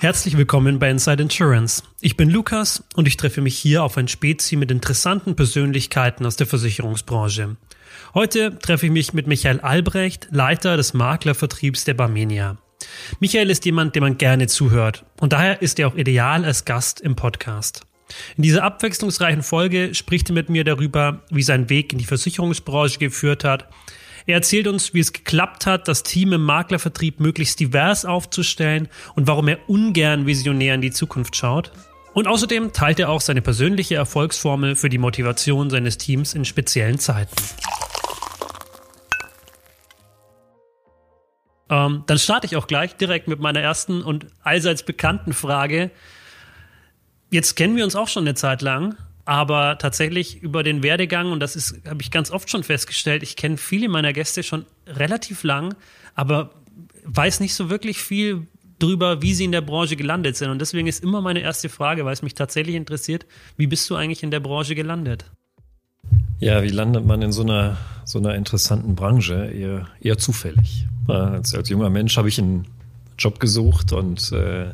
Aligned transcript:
Herzlich 0.00 0.36
willkommen 0.36 0.78
bei 0.78 0.90
Inside 0.90 1.24
Insurance. 1.24 1.82
Ich 2.00 2.16
bin 2.16 2.30
Lukas 2.30 2.84
und 2.94 3.08
ich 3.08 3.16
treffe 3.16 3.40
mich 3.40 3.58
hier 3.58 3.82
auf 3.82 3.98
ein 3.98 4.06
Spezi 4.06 4.54
mit 4.54 4.70
interessanten 4.70 5.34
Persönlichkeiten 5.34 6.24
aus 6.24 6.36
der 6.36 6.46
Versicherungsbranche. 6.46 7.56
Heute 8.14 8.56
treffe 8.60 8.86
ich 8.86 8.92
mich 8.92 9.12
mit 9.12 9.26
Michael 9.26 9.58
Albrecht, 9.58 10.28
Leiter 10.30 10.76
des 10.76 10.94
Maklervertriebs 10.94 11.84
der 11.84 11.94
Barmenia. 11.94 12.58
Michael 13.18 13.50
ist 13.50 13.64
jemand, 13.64 13.96
dem 13.96 14.04
man 14.04 14.18
gerne 14.18 14.46
zuhört 14.46 15.04
und 15.18 15.32
daher 15.32 15.62
ist 15.62 15.80
er 15.80 15.88
auch 15.88 15.96
ideal 15.96 16.44
als 16.44 16.64
Gast 16.64 17.00
im 17.00 17.16
Podcast. 17.16 17.87
In 18.36 18.42
dieser 18.42 18.64
abwechslungsreichen 18.64 19.42
Folge 19.42 19.94
spricht 19.94 20.30
er 20.30 20.34
mit 20.34 20.48
mir 20.48 20.64
darüber, 20.64 21.20
wie 21.30 21.42
sein 21.42 21.68
Weg 21.68 21.92
in 21.92 21.98
die 21.98 22.04
Versicherungsbranche 22.04 22.98
geführt 22.98 23.44
hat, 23.44 23.68
er 24.28 24.34
erzählt 24.34 24.66
uns, 24.66 24.92
wie 24.92 25.00
es 25.00 25.14
geklappt 25.14 25.64
hat, 25.64 25.88
das 25.88 26.02
Team 26.02 26.34
im 26.34 26.44
Maklervertrieb 26.44 27.18
möglichst 27.18 27.60
divers 27.60 28.04
aufzustellen 28.04 28.88
und 29.14 29.26
warum 29.26 29.48
er 29.48 29.58
ungern 29.70 30.26
visionär 30.26 30.74
in 30.74 30.82
die 30.82 30.90
Zukunft 30.90 31.34
schaut. 31.34 31.72
Und 32.12 32.28
außerdem 32.28 32.74
teilt 32.74 33.00
er 33.00 33.08
auch 33.08 33.22
seine 33.22 33.40
persönliche 33.40 33.94
Erfolgsformel 33.94 34.76
für 34.76 34.90
die 34.90 34.98
Motivation 34.98 35.70
seines 35.70 35.96
Teams 35.96 36.34
in 36.34 36.44
speziellen 36.44 36.98
Zeiten. 36.98 37.34
Ähm, 41.70 42.04
dann 42.06 42.18
starte 42.18 42.46
ich 42.46 42.56
auch 42.56 42.66
gleich 42.66 42.96
direkt 42.96 43.28
mit 43.28 43.40
meiner 43.40 43.60
ersten 43.60 44.02
und 44.02 44.26
allseits 44.42 44.82
bekannten 44.82 45.32
Frage. 45.32 45.90
Jetzt 47.30 47.56
kennen 47.56 47.76
wir 47.76 47.84
uns 47.84 47.96
auch 47.96 48.08
schon 48.08 48.24
eine 48.24 48.34
Zeit 48.34 48.62
lang 48.62 48.96
aber 49.28 49.76
tatsächlich 49.76 50.42
über 50.42 50.62
den 50.62 50.82
Werdegang, 50.82 51.32
und 51.32 51.40
das 51.40 51.54
ist, 51.54 51.86
habe 51.86 52.00
ich 52.00 52.10
ganz 52.10 52.30
oft 52.30 52.48
schon 52.48 52.64
festgestellt, 52.64 53.22
ich 53.22 53.36
kenne 53.36 53.58
viele 53.58 53.90
meiner 53.90 54.14
Gäste 54.14 54.42
schon 54.42 54.64
relativ 54.86 55.42
lang, 55.42 55.74
aber 56.14 56.48
weiß 57.04 57.40
nicht 57.40 57.54
so 57.54 57.68
wirklich 57.68 57.98
viel 57.98 58.46
drüber, 58.78 59.20
wie 59.20 59.34
sie 59.34 59.44
in 59.44 59.52
der 59.52 59.60
Branche 59.60 59.96
gelandet 59.96 60.38
sind. 60.38 60.48
Und 60.48 60.62
deswegen 60.62 60.88
ist 60.88 61.04
immer 61.04 61.20
meine 61.20 61.40
erste 61.40 61.68
Frage, 61.68 62.06
weil 62.06 62.14
es 62.14 62.22
mich 62.22 62.32
tatsächlich 62.36 62.74
interessiert, 62.74 63.26
wie 63.58 63.66
bist 63.66 63.90
du 63.90 63.96
eigentlich 63.96 64.22
in 64.22 64.30
der 64.30 64.40
Branche 64.40 64.74
gelandet? 64.74 65.26
Ja, 66.38 66.62
wie 66.62 66.70
landet 66.70 67.04
man 67.04 67.20
in 67.20 67.32
so 67.32 67.42
einer, 67.42 67.76
so 68.06 68.18
einer 68.18 68.34
interessanten 68.34 68.94
Branche? 68.94 69.50
Eher, 69.52 69.88
eher 70.00 70.16
zufällig. 70.16 70.86
Als, 71.06 71.54
als 71.54 71.68
junger 71.68 71.90
Mensch 71.90 72.16
habe 72.16 72.30
ich 72.30 72.38
einen 72.38 72.66
Job 73.18 73.40
gesucht 73.40 73.92
und 73.92 74.32
äh, 74.32 74.70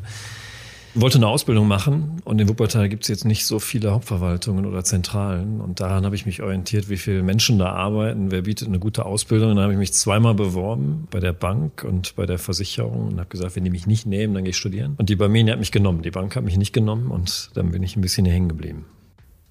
wollte 0.95 1.17
eine 1.17 1.27
Ausbildung 1.27 1.67
machen 1.67 2.21
und 2.23 2.39
in 2.39 2.47
Wuppertal 2.47 2.89
gibt 2.89 3.03
es 3.03 3.09
jetzt 3.09 3.25
nicht 3.25 3.45
so 3.45 3.59
viele 3.59 3.91
Hauptverwaltungen 3.91 4.65
oder 4.65 4.83
Zentralen. 4.83 5.61
Und 5.61 5.79
daran 5.79 6.05
habe 6.05 6.15
ich 6.15 6.25
mich 6.25 6.41
orientiert, 6.41 6.89
wie 6.89 6.97
viele 6.97 7.21
Menschen 7.23 7.59
da 7.59 7.71
arbeiten, 7.71 8.31
wer 8.31 8.43
bietet 8.43 8.67
eine 8.67 8.79
gute 8.79 9.05
Ausbildung. 9.05 9.49
Und 9.51 9.55
dann 9.57 9.63
habe 9.63 9.73
ich 9.73 9.79
mich 9.79 9.93
zweimal 9.93 10.33
beworben 10.33 11.07
bei 11.11 11.19
der 11.19 11.33
Bank 11.33 11.83
und 11.83 12.15
bei 12.15 12.25
der 12.25 12.39
Versicherung 12.39 13.09
und 13.09 13.19
habe 13.19 13.29
gesagt, 13.29 13.55
wenn 13.55 13.63
die 13.63 13.69
mich 13.69 13.87
nicht 13.87 14.05
nehmen, 14.05 14.33
dann 14.33 14.43
gehe 14.43 14.51
ich 14.51 14.57
studieren. 14.57 14.95
Und 14.97 15.09
die 15.09 15.15
Barmenia 15.15 15.53
hat 15.53 15.59
mich 15.59 15.71
genommen, 15.71 16.01
die 16.01 16.11
Bank 16.11 16.35
hat 16.35 16.43
mich 16.43 16.57
nicht 16.57 16.73
genommen 16.73 17.11
und 17.11 17.51
dann 17.55 17.71
bin 17.71 17.83
ich 17.83 17.95
ein 17.95 18.01
bisschen 18.01 18.25
hier 18.25 18.33
hängen 18.33 18.49
geblieben. 18.49 18.85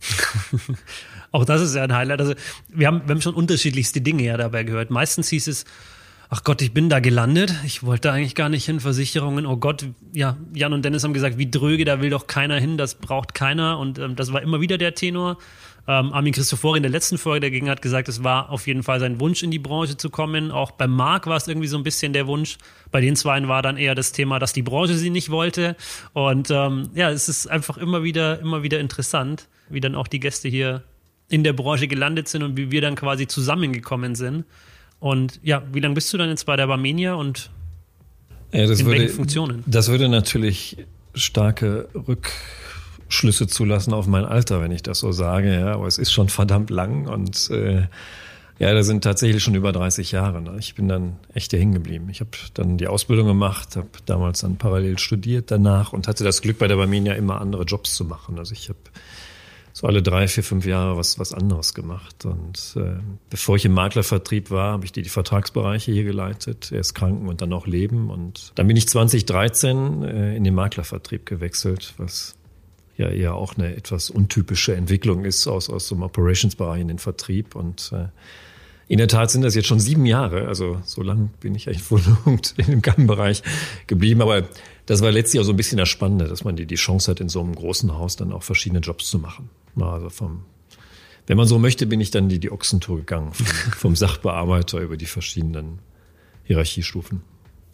Auch 1.33 1.45
das 1.45 1.61
ist 1.63 1.75
ja 1.75 1.83
ein 1.83 1.95
Highlight. 1.95 2.21
Also 2.21 2.35
wir 2.69 2.87
haben, 2.87 3.03
wir 3.07 3.15
haben 3.15 3.21
schon 3.21 3.35
unterschiedlichste 3.35 4.01
Dinge 4.01 4.23
ja 4.23 4.37
dabei 4.37 4.63
gehört. 4.63 4.91
Meistens 4.91 5.29
hieß 5.29 5.49
es, 5.49 5.65
ach 6.31 6.45
Gott, 6.45 6.63
ich 6.63 6.73
bin 6.73 6.89
da 6.89 7.01
gelandet. 7.01 7.55
Ich 7.65 7.83
wollte 7.83 8.13
eigentlich 8.13 8.35
gar 8.35 8.49
nicht 8.49 8.65
hin, 8.65 8.81
Versicherungen. 8.81 9.47
Oh 9.47 9.57
Gott, 9.57 9.87
ja, 10.13 10.37
Jan 10.53 10.73
und 10.73 10.85
Dennis 10.85 11.05
haben 11.05 11.15
gesagt, 11.15 11.39
wie 11.39 11.51
dröge, 11.51 11.85
da 11.85 12.01
will 12.01 12.11
doch 12.11 12.27
keiner 12.27 12.59
hin, 12.59 12.77
das 12.77 12.95
braucht 12.97 13.35
keiner. 13.35 13.79
Und 13.79 13.99
ähm, 13.99 14.17
das 14.17 14.33
war 14.33 14.43
immer 14.43 14.61
wieder 14.61 14.79
der 14.79 14.95
Tenor. 14.95 15.39
Ähm, 15.87 16.13
Armin 16.15 16.33
Christofori 16.33 16.79
in 16.79 16.83
der 16.83 16.91
letzten 16.91 17.19
Folge 17.19 17.41
dagegen 17.41 17.69
hat 17.69 17.83
gesagt, 17.83 18.09
es 18.09 18.25
war 18.25 18.51
auf 18.51 18.67
jeden 18.67 18.83
Fall 18.83 19.01
sein 19.01 19.21
Wunsch, 19.21 19.43
in 19.43 19.51
die 19.51 19.59
Branche 19.59 19.97
zu 19.97 20.09
kommen. 20.09 20.51
Auch 20.51 20.71
bei 20.71 20.87
Marc 20.87 21.27
war 21.27 21.37
es 21.37 21.47
irgendwie 21.47 21.69
so 21.69 21.77
ein 21.77 21.83
bisschen 21.83 22.15
der 22.15 22.27
Wunsch. 22.27 22.57
Bei 22.91 23.03
den 23.03 23.17
Zweien 23.17 23.49
war 23.49 23.61
dann 23.61 23.77
eher 23.77 23.95
das 23.95 24.13
Thema, 24.13 24.39
dass 24.39 24.55
die 24.55 24.63
Branche 24.63 24.95
sie 24.95 25.11
nicht 25.11 25.31
wollte. 25.31 25.77
Und 26.15 26.51
ähm, 26.51 26.91
ja, 26.95 27.11
es 27.11 27.29
ist 27.29 27.47
einfach 27.49 27.77
immer 27.77 28.03
wieder, 28.03 28.41
immer 28.41 28.63
wieder 28.63 28.81
interessant, 28.81 29.49
wie 29.69 29.81
dann 29.81 29.95
auch 29.95 30.09
die 30.09 30.21
Gäste 30.21 30.49
hier 30.49 30.85
in 31.29 31.45
der 31.45 31.53
Branche 31.53 31.87
gelandet 31.87 32.29
sind 32.29 32.43
und 32.43 32.57
wie 32.57 32.71
wir 32.71 32.81
dann 32.81 32.95
quasi 32.95 33.27
zusammengekommen 33.27 34.15
sind. 34.15 34.45
Und 35.05 35.39
ja, 35.43 35.63
wie 35.71 35.81
lange 35.81 35.95
bist 35.95 36.11
du 36.15 36.17
dann 36.17 36.31
jetzt 36.31 36.47
bei 36.47 36.57
der 36.57 36.67
Barmenia 36.67 37.13
und 37.13 37.51
ja, 38.53 38.63
in 38.63 38.71
würde, 38.71 38.91
welchen 38.91 39.15
Funktionen? 39.15 39.63
Das 39.67 39.91
würde 39.91 40.09
natürlich 40.09 40.79
starke 41.13 41.91
Rückschlüsse 41.95 43.47
zulassen 43.47 43.93
auf 43.93 44.07
mein 44.07 44.25
Alter, 44.25 44.63
wenn 44.63 44.73
ich 44.73 44.83
das 44.83 45.01
so 45.01 45.13
sage. 45.13 45.61
Ja, 45.61 45.75
aber 45.75 45.87
es 45.87 45.99
ist 45.99 46.11
schon 46.11 46.31
verdammt 46.31 46.71
lang 46.71 47.07
und 47.07 47.51
äh, 47.51 47.83
ja, 48.59 48.73
da 48.73 48.83
sind 48.83 49.05
tatsächlich 49.05 49.43
schon 49.43 49.55
über 49.55 49.73
30 49.73 50.11
Jahre. 50.11 50.41
Ne? 50.41 50.57
Ich 50.59 50.75
bin 50.75 50.89
dann 50.89 51.17
echt 51.35 51.51
hier 51.51 51.61
hängen 51.61 51.75
geblieben. 51.75 52.09
Ich 52.09 52.21
habe 52.21 52.31
dann 52.55 52.79
die 52.79 52.87
Ausbildung 52.87 53.27
gemacht, 53.27 53.77
habe 53.77 53.89
damals 54.07 54.41
dann 54.41 54.57
parallel 54.57 54.99
studiert 54.99 55.51
danach 55.51 55.93
und 55.93 56.09
hatte 56.09 56.25
das 56.25 56.41
Glück 56.41 56.57
bei 56.57 56.67
der 56.67 56.77
Barmenia 56.77 57.13
immer 57.13 57.43
andere 57.43 57.65
Jobs 57.65 57.95
zu 57.95 58.07
machen. 58.07 58.39
Also 58.39 58.55
ich 58.55 58.71
habe 58.71 58.79
so 59.77 59.89
alle 59.89 60.03
drei, 60.03 60.29
vier, 60.29 60.45
fünf 60.45 60.67
Jahre 60.67 60.97
was, 60.97 61.19
was 61.19 61.35
anderes 61.35 61.75
gemacht. 61.75 62.25
Und 62.25 62.77
äh, 62.77 62.95
bevor 63.29 63.57
ich 63.57 63.65
im 63.65 63.73
Maklervertrieb 63.73 64.53
war, 64.53 64.75
habe 64.75 64.85
ich 64.85 64.93
die, 64.93 65.03
die 65.03 65.09
Vertragsbereiche 65.09 65.91
hier 65.91 66.05
geleitet, 66.05 66.71
erst 66.71 66.95
Kranken 66.95 67.27
und 67.27 67.43
dann 67.43 67.53
auch 67.53 67.67
Leben. 67.67 68.09
Und 68.09 68.53
dann 68.55 68.69
bin 68.69 68.77
ich 68.77 68.89
2013 68.89 70.05
äh, 70.05 70.37
in 70.37 70.45
den 70.45 70.55
Maklervertrieb 70.55 71.27
gewechselt, 71.27 71.95
was 71.97 72.37
ja 72.97 73.09
eher 73.09 73.35
auch 73.35 73.57
eine 73.59 73.75
etwas 73.75 74.11
untypische 74.11 74.77
Entwicklung 74.77 75.25
ist 75.25 75.49
aus, 75.49 75.69
aus 75.69 75.89
so 75.89 75.97
einem 75.97 76.05
Operationsbereich 76.05 76.81
in 76.81 76.87
den 76.87 77.01
Vertrieb. 77.01 77.57
Und 77.57 77.91
äh, 77.93 78.07
in 78.87 78.99
der 78.99 79.09
Tat 79.09 79.33
sind 79.33 79.43
das 79.43 79.57
jetzt 79.57 79.67
schon 79.67 79.81
sieben 79.81 80.07
Jahre, 80.07 80.47
also 80.47 80.81
so 80.85 81.03
lange 81.03 81.31
bin 81.41 81.57
ich 81.57 81.67
eigentlich 81.67 81.91
wohl 81.91 82.01
in 82.59 82.67
dem 82.67 82.81
Gammenbereich 82.81 83.43
geblieben. 83.89 84.23
Aber 84.23 84.45
das 84.87 85.03
war 85.03 85.11
letztlich 85.11 85.41
auch 85.41 85.45
so 85.45 85.53
ein 85.53 85.57
bisschen 85.57 85.79
das 85.79 85.89
Spannende, 85.89 86.29
dass 86.29 86.45
man 86.45 86.55
die, 86.55 86.67
die 86.67 86.77
Chance 86.77 87.11
hat, 87.11 87.19
in 87.19 87.29
so 87.29 87.41
einem 87.41 87.57
großen 87.57 87.93
Haus 87.93 88.15
dann 88.15 88.33
auch 88.33 88.45
verschiedene 88.45 88.81
Jobs 88.81 89.11
zu 89.11 89.19
machen. 89.19 89.51
Also 89.83 90.11
vom, 90.11 90.45
wenn 91.27 91.37
man 91.37 91.47
so 91.47 91.59
möchte, 91.59 91.87
bin 91.87 92.01
ich 92.01 92.11
dann 92.11 92.29
die, 92.29 92.39
die 92.39 92.51
Ochsentour 92.51 92.99
gegangen, 92.99 93.33
vom, 93.33 93.47
vom 93.77 93.97
Sachbearbeiter 93.97 94.81
über 94.81 94.97
die 94.97 95.07
verschiedenen 95.07 95.79
Hierarchiestufen. 96.45 97.23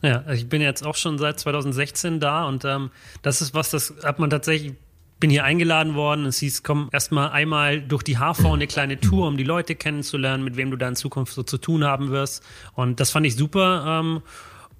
Ja, 0.03 0.23
also 0.23 0.43
ich 0.43 0.49
bin 0.49 0.63
jetzt 0.63 0.85
auch 0.85 0.97
schon 0.97 1.19
seit 1.19 1.39
2016 1.39 2.21
da 2.21 2.47
und 2.47 2.65
ähm, 2.65 2.91
das 3.23 3.43
ist 3.43 3.53
was, 3.53 3.71
das 3.71 3.95
hat 4.03 4.19
man 4.19 4.31
tatsächlich, 4.31 4.75
bin 5.19 5.29
hier 5.29 5.45
eingeladen 5.45 5.95
worden. 5.95 6.25
Es 6.25 6.39
hieß, 6.39 6.63
komm 6.63 6.89
erstmal 6.93 7.31
einmal 7.31 7.83
durch 7.83 8.03
die 8.03 8.17
HV 8.17 8.47
eine 8.47 8.67
kleine 8.67 8.99
Tour, 8.99 9.29
um 9.29 9.37
die 9.37 9.45
Leute 9.45 9.75
kennenzulernen, 9.75 10.43
mit 10.43 10.57
wem 10.57 10.71
du 10.71 10.79
da 10.79 10.89
in 10.89 10.97
Zukunft 10.97 11.35
so 11.35 11.43
zu 11.43 11.59
tun 11.59 11.85
haben 11.85 12.11
wirst. 12.11 12.43
Und 12.73 13.01
das 13.01 13.11
fand 13.11 13.27
ich 13.27 13.37
super. 13.37 13.85
Ähm, 13.87 14.23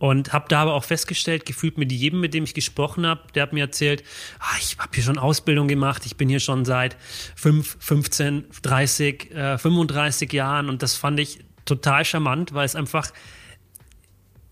und 0.01 0.33
habe 0.33 0.47
da 0.49 0.63
aber 0.63 0.73
auch 0.73 0.85
festgestellt, 0.85 1.45
gefühlt 1.45 1.79
mit 1.79 1.93
jedem, 1.93 2.21
mit 2.21 2.33
dem 2.35 2.43
ich 2.45 2.55
gesprochen 2.55 3.07
habe, 3.07 3.21
der 3.35 3.45
hat 3.45 3.53
mir 3.53 3.61
erzählt, 3.61 4.03
ah, 4.41 4.57
ich 4.59 4.79
habe 4.79 4.91
hier 4.95 5.05
schon 5.05 5.19
Ausbildung 5.19 5.69
gemacht, 5.69 6.07
ich 6.07 6.17
bin 6.17 6.29
hier 6.29 6.41
schon 6.41 6.65
seit 6.65 6.97
5, 7.37 7.77
15, 7.79 8.47
30, 8.63 9.31
äh, 9.33 9.59
35 9.59 10.33
Jahren 10.33 10.71
und 10.71 10.83
das 10.83 10.97
fand 10.97 11.21
ich 11.21 11.41
total 11.67 12.05
charmant, 12.07 12.55
weil 12.55 12.65
es 12.65 12.75
einfach 12.75 13.13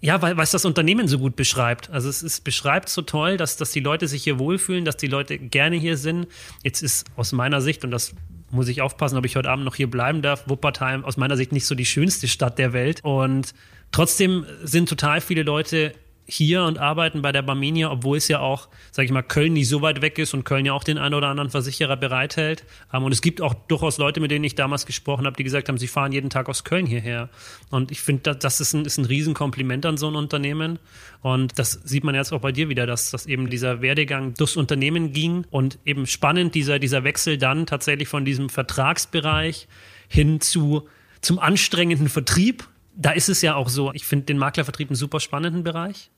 ja, 0.01 0.23
weil, 0.23 0.37
weil 0.37 0.45
es 0.45 0.53
das 0.53 0.65
Unternehmen 0.65 1.09
so 1.09 1.19
gut 1.19 1.35
beschreibt. 1.35 1.91
Also 1.91 2.09
es, 2.09 2.23
es 2.23 2.41
beschreibt 2.41 2.89
so 2.89 3.03
toll, 3.03 3.37
dass, 3.37 3.57
dass 3.57 3.73
die 3.73 3.81
Leute 3.81 4.07
sich 4.07 4.23
hier 4.23 4.39
wohlfühlen, 4.39 4.85
dass 4.85 4.97
die 4.97 5.09
Leute 5.09 5.39
gerne 5.39 5.75
hier 5.75 5.97
sind. 5.97 6.29
Jetzt 6.63 6.83
ist 6.83 7.07
aus 7.17 7.33
meiner 7.33 7.61
Sicht, 7.61 7.85
und 7.85 7.91
das 7.91 8.15
muss 8.51 8.69
ich 8.69 8.81
aufpassen, 8.81 9.19
ob 9.19 9.27
ich 9.27 9.35
heute 9.35 9.51
Abend 9.51 9.65
noch 9.65 9.75
hier 9.75 9.91
bleiben 9.91 10.23
darf, 10.23 10.49
Wuppertal 10.49 11.03
aus 11.03 11.17
meiner 11.17 11.37
Sicht 11.37 11.51
nicht 11.51 11.67
so 11.67 11.75
die 11.75 11.85
schönste 11.85 12.29
Stadt 12.29 12.59
der 12.59 12.73
Welt. 12.73 13.01
Und 13.03 13.55
Trotzdem 13.93 14.47
sind 14.63 14.89
total 14.89 15.21
viele 15.21 15.43
Leute 15.43 15.93
hier 16.31 16.65
und 16.65 16.79
arbeiten 16.79 17.23
bei 17.23 17.33
der 17.33 17.41
Barmenia, 17.41 17.91
obwohl 17.91 18.19
es 18.19 18.29
ja 18.29 18.41
auch, 18.41 18.69
sage 18.91 19.07
ich 19.07 19.13
mal, 19.13 19.23
Köln 19.23 19.55
nicht 19.55 19.69
so 19.69 19.81
weit 19.81 20.03
weg 20.03 20.19
ist 20.19 20.35
und 20.35 20.45
Köln 20.45 20.67
ja 20.67 20.75
auch 20.75 20.85
den 20.85 20.99
einen 20.99 21.15
oder 21.15 21.29
anderen 21.29 21.49
Versicherer 21.49 21.97
bereithält. 21.97 22.65
Ähm, 22.93 23.05
und 23.05 23.13
es 23.13 23.23
gibt 23.23 23.41
auch 23.41 23.55
durchaus 23.55 23.97
Leute, 23.97 24.21
mit 24.21 24.31
denen 24.31 24.45
ich 24.45 24.55
damals 24.55 24.85
gesprochen 24.85 25.25
habe, 25.25 25.37
die 25.37 25.45
gesagt 25.45 25.69
haben, 25.69 25.79
sie 25.79 25.87
fahren 25.87 26.13
jeden 26.13 26.29
Tag 26.29 26.51
aus 26.51 26.65
Köln 26.65 26.85
hierher. 26.85 27.31
Und 27.71 27.91
ich 27.91 28.03
finde, 28.03 28.37
das 28.37 28.61
ist 28.61 28.75
ein, 28.75 28.85
ist 28.85 28.99
ein 28.99 29.07
Riesenkompliment 29.07 29.87
an 29.87 29.97
so 29.97 30.07
ein 30.09 30.17
Unternehmen. 30.17 30.79
Und 31.23 31.59
das 31.59 31.73
sieht 31.73 32.05
man 32.05 32.15
jetzt 32.15 32.33
auch 32.33 32.41
bei 32.43 32.53
dir 32.53 32.69
wieder, 32.69 32.87
dass, 32.87 33.11
dass 33.11 33.25
eben 33.25 33.49
dieser 33.49 33.81
Werdegang 33.81 34.35
durchs 34.35 34.57
Unternehmen 34.57 35.15
ging 35.15 35.47
und 35.51 35.79
eben 35.87 36.07
spannend 36.07 36.55
dieser, 36.55 36.79
dieser 36.79 37.05
Wechsel 37.05 37.39
dann 37.39 37.65
tatsächlich 37.65 38.09
von 38.09 38.27
diesem 38.27 38.51
Vertragsbereich 38.51 39.67
hin 40.09 40.43
zu, 40.43 40.87
zum 41.23 41.39
anstrengenden 41.39 42.11
Vertrieb, 42.11 42.69
da 42.99 43.13
ist 43.13 43.29
es 43.29 43.41
ja 43.43 43.55
auch 43.55 43.69
so, 43.69 43.93
ich 43.95 44.05
finde 44.05 44.27
den 44.27 44.39
Maklervertrieb 44.39 44.91
einen 44.91 44.97
super 44.97 45.21
spannenden 45.21 45.63
Bereich, 45.63 46.11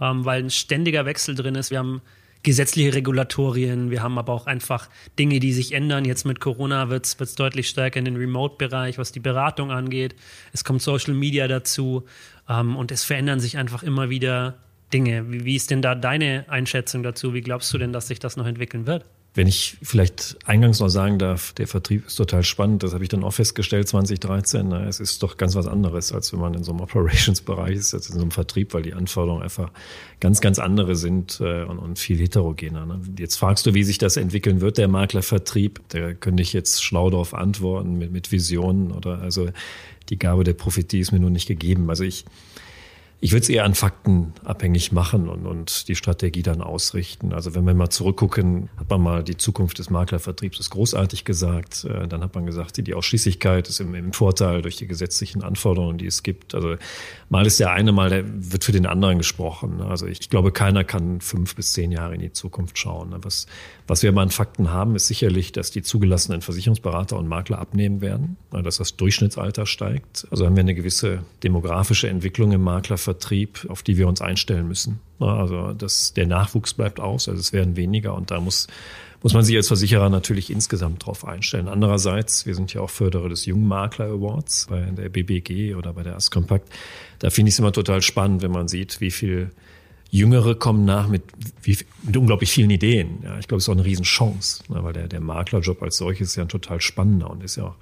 ähm, 0.00 0.24
weil 0.24 0.42
ein 0.42 0.50
ständiger 0.50 1.04
Wechsel 1.04 1.34
drin 1.34 1.56
ist. 1.56 1.70
Wir 1.70 1.80
haben 1.80 2.00
gesetzliche 2.44 2.94
Regulatorien, 2.94 3.90
wir 3.90 4.02
haben 4.02 4.16
aber 4.16 4.32
auch 4.32 4.46
einfach 4.46 4.88
Dinge, 5.18 5.40
die 5.40 5.52
sich 5.52 5.72
ändern. 5.72 6.04
Jetzt 6.04 6.24
mit 6.24 6.38
Corona 6.38 6.88
wird 6.88 7.06
es 7.06 7.34
deutlich 7.34 7.68
stärker 7.68 7.98
in 7.98 8.04
den 8.04 8.16
Remote-Bereich, 8.16 8.98
was 8.98 9.10
die 9.10 9.18
Beratung 9.18 9.72
angeht. 9.72 10.14
Es 10.52 10.62
kommt 10.62 10.80
Social 10.80 11.14
Media 11.14 11.48
dazu 11.48 12.04
ähm, 12.48 12.76
und 12.76 12.92
es 12.92 13.02
verändern 13.02 13.40
sich 13.40 13.58
einfach 13.58 13.82
immer 13.82 14.08
wieder 14.08 14.58
Dinge. 14.92 15.32
Wie, 15.32 15.44
wie 15.44 15.56
ist 15.56 15.72
denn 15.72 15.82
da 15.82 15.96
deine 15.96 16.44
Einschätzung 16.48 17.02
dazu? 17.02 17.34
Wie 17.34 17.40
glaubst 17.40 17.74
du 17.74 17.78
denn, 17.78 17.92
dass 17.92 18.06
sich 18.06 18.20
das 18.20 18.36
noch 18.36 18.46
entwickeln 18.46 18.86
wird? 18.86 19.04
Wenn 19.34 19.46
ich 19.46 19.76
vielleicht 19.82 20.36
eingangs 20.46 20.80
noch 20.80 20.88
sagen 20.88 21.18
darf, 21.18 21.52
der 21.52 21.68
Vertrieb 21.68 22.06
ist 22.06 22.16
total 22.16 22.42
spannend. 22.42 22.82
Das 22.82 22.92
habe 22.92 23.04
ich 23.04 23.08
dann 23.08 23.22
auch 23.22 23.32
festgestellt 23.32 23.86
2013. 23.86 24.72
Es 24.72 25.00
ist 25.00 25.22
doch 25.22 25.36
ganz 25.36 25.54
was 25.54 25.66
anderes, 25.66 26.12
als 26.12 26.32
wenn 26.32 26.40
man 26.40 26.54
in 26.54 26.64
so 26.64 26.72
einem 26.72 26.80
Operations-Bereich 26.82 27.76
ist, 27.76 27.94
als 27.94 28.08
in 28.08 28.16
so 28.16 28.22
einem 28.22 28.30
Vertrieb, 28.30 28.74
weil 28.74 28.82
die 28.82 28.94
Anforderungen 28.94 29.42
einfach 29.42 29.70
ganz, 30.18 30.40
ganz 30.40 30.58
andere 30.58 30.96
sind 30.96 31.40
äh, 31.40 31.62
und, 31.62 31.98
viel 31.98 32.18
heterogener. 32.18 32.86
Ne? 32.86 33.00
Jetzt 33.18 33.36
fragst 33.36 33.66
du, 33.66 33.74
wie 33.74 33.84
sich 33.84 33.98
das 33.98 34.16
entwickeln 34.16 34.60
wird, 34.60 34.78
der 34.78 34.88
Maklervertrieb. 34.88 35.80
Da 35.88 36.14
könnte 36.14 36.42
ich 36.42 36.52
jetzt 36.52 36.82
schlau 36.82 37.10
darauf 37.10 37.34
antworten 37.34 37.96
mit, 37.96 38.10
mit 38.10 38.32
Visionen 38.32 38.90
oder 38.90 39.20
also 39.20 39.50
die 40.08 40.18
Gabe 40.18 40.42
der 40.42 40.54
Prophetie 40.54 41.00
ist 41.00 41.12
mir 41.12 41.20
nur 41.20 41.30
nicht 41.30 41.46
gegeben. 41.46 41.90
Also 41.90 42.02
ich 42.02 42.24
ich 43.20 43.32
würde 43.32 43.42
es 43.42 43.48
eher 43.48 43.64
an 43.64 43.74
Fakten 43.74 44.32
abhängig 44.44 44.92
machen 44.92 45.28
und, 45.28 45.44
und 45.44 45.88
die 45.88 45.96
Strategie 45.96 46.44
dann 46.44 46.60
ausrichten. 46.62 47.32
Also 47.32 47.52
wenn 47.56 47.64
wir 47.64 47.74
mal 47.74 47.90
zurückgucken, 47.90 48.68
hat 48.76 48.88
man 48.90 49.00
mal 49.00 49.24
die 49.24 49.36
Zukunft 49.36 49.80
des 49.80 49.90
Maklervertriebs 49.90 50.60
ist 50.60 50.70
großartig 50.70 51.24
gesagt. 51.24 51.84
Äh, 51.84 52.06
dann 52.06 52.22
hat 52.22 52.36
man 52.36 52.46
gesagt, 52.46 52.76
die 52.86 52.94
Ausschließlichkeit 52.94 53.68
ist 53.68 53.80
im, 53.80 53.92
im 53.96 54.12
Vorteil 54.12 54.62
durch 54.62 54.76
die 54.76 54.86
gesetzlichen 54.86 55.42
Anforderungen, 55.42 55.98
die 55.98 56.06
es 56.06 56.22
gibt. 56.22 56.54
Also 56.54 56.76
mal 57.28 57.44
ist 57.44 57.58
der 57.58 57.72
eine, 57.72 57.90
mal 57.90 58.08
der 58.08 58.22
wird 58.24 58.62
für 58.62 58.70
den 58.72 58.86
anderen 58.86 59.18
gesprochen. 59.18 59.80
Also 59.80 60.06
ich 60.06 60.30
glaube, 60.30 60.52
keiner 60.52 60.84
kann 60.84 61.20
fünf 61.20 61.56
bis 61.56 61.72
zehn 61.72 61.90
Jahre 61.90 62.14
in 62.14 62.20
die 62.20 62.32
Zukunft 62.32 62.78
schauen. 62.78 63.12
Was, 63.22 63.46
was 63.88 64.04
wir 64.04 64.10
aber 64.10 64.20
an 64.20 64.30
Fakten 64.30 64.70
haben, 64.70 64.94
ist 64.94 65.08
sicherlich, 65.08 65.50
dass 65.50 65.72
die 65.72 65.82
zugelassenen 65.82 66.40
Versicherungsberater 66.40 67.16
und 67.16 67.26
Makler 67.26 67.58
abnehmen 67.58 68.00
werden, 68.00 68.36
dass 68.52 68.76
das 68.76 68.94
Durchschnittsalter 68.94 69.66
steigt. 69.66 70.28
Also 70.30 70.46
haben 70.46 70.54
wir 70.54 70.60
eine 70.60 70.76
gewisse 70.76 71.24
demografische 71.42 72.08
Entwicklung 72.08 72.52
im 72.52 72.62
Maklervertrieb 72.62 73.07
Vertrieb, 73.08 73.64
auf 73.70 73.82
die 73.82 73.96
wir 73.96 74.06
uns 74.06 74.20
einstellen 74.20 74.68
müssen. 74.68 75.00
Also 75.18 75.72
das, 75.72 76.12
der 76.12 76.26
Nachwuchs 76.26 76.74
bleibt 76.74 77.00
aus, 77.00 77.26
also 77.26 77.40
es 77.40 77.54
werden 77.54 77.74
weniger 77.74 78.14
und 78.14 78.30
da 78.30 78.38
muss, 78.38 78.66
muss 79.22 79.32
man 79.32 79.42
sich 79.44 79.56
als 79.56 79.68
Versicherer 79.68 80.10
natürlich 80.10 80.50
insgesamt 80.50 81.06
drauf 81.06 81.24
einstellen. 81.24 81.68
Andererseits, 81.68 82.44
wir 82.44 82.54
sind 82.54 82.74
ja 82.74 82.82
auch 82.82 82.90
Förderer 82.90 83.30
des 83.30 83.46
Jungmakler 83.46 84.08
Awards 84.08 84.66
bei 84.68 84.82
der 84.82 85.08
BBG 85.08 85.74
oder 85.74 85.94
bei 85.94 86.02
der 86.02 86.16
Askompakt. 86.16 86.68
Da 87.18 87.30
finde 87.30 87.48
ich 87.48 87.54
es 87.54 87.58
immer 87.60 87.72
total 87.72 88.02
spannend, 88.02 88.42
wenn 88.42 88.52
man 88.52 88.68
sieht, 88.68 89.00
wie 89.00 89.10
viel 89.10 89.52
Jüngere 90.10 90.54
kommen 90.54 90.84
nach 90.84 91.08
mit, 91.08 91.22
wie, 91.62 91.78
mit 92.02 92.16
unglaublich 92.18 92.50
vielen 92.50 92.70
Ideen. 92.70 93.20
Ja, 93.24 93.38
ich 93.38 93.48
glaube, 93.48 93.58
es 93.58 93.64
ist 93.64 93.68
auch 93.70 93.72
eine 93.72 93.86
Riesenchance, 93.86 94.62
ne, 94.68 94.84
weil 94.84 94.92
der, 94.92 95.08
der 95.08 95.20
Maklerjob 95.20 95.82
als 95.82 95.96
solches 95.96 96.28
ist 96.28 96.36
ja 96.36 96.42
ein 96.42 96.50
total 96.50 96.82
spannender 96.82 97.30
und 97.30 97.42
ist 97.42 97.56
ja 97.56 97.64
auch 97.64 97.76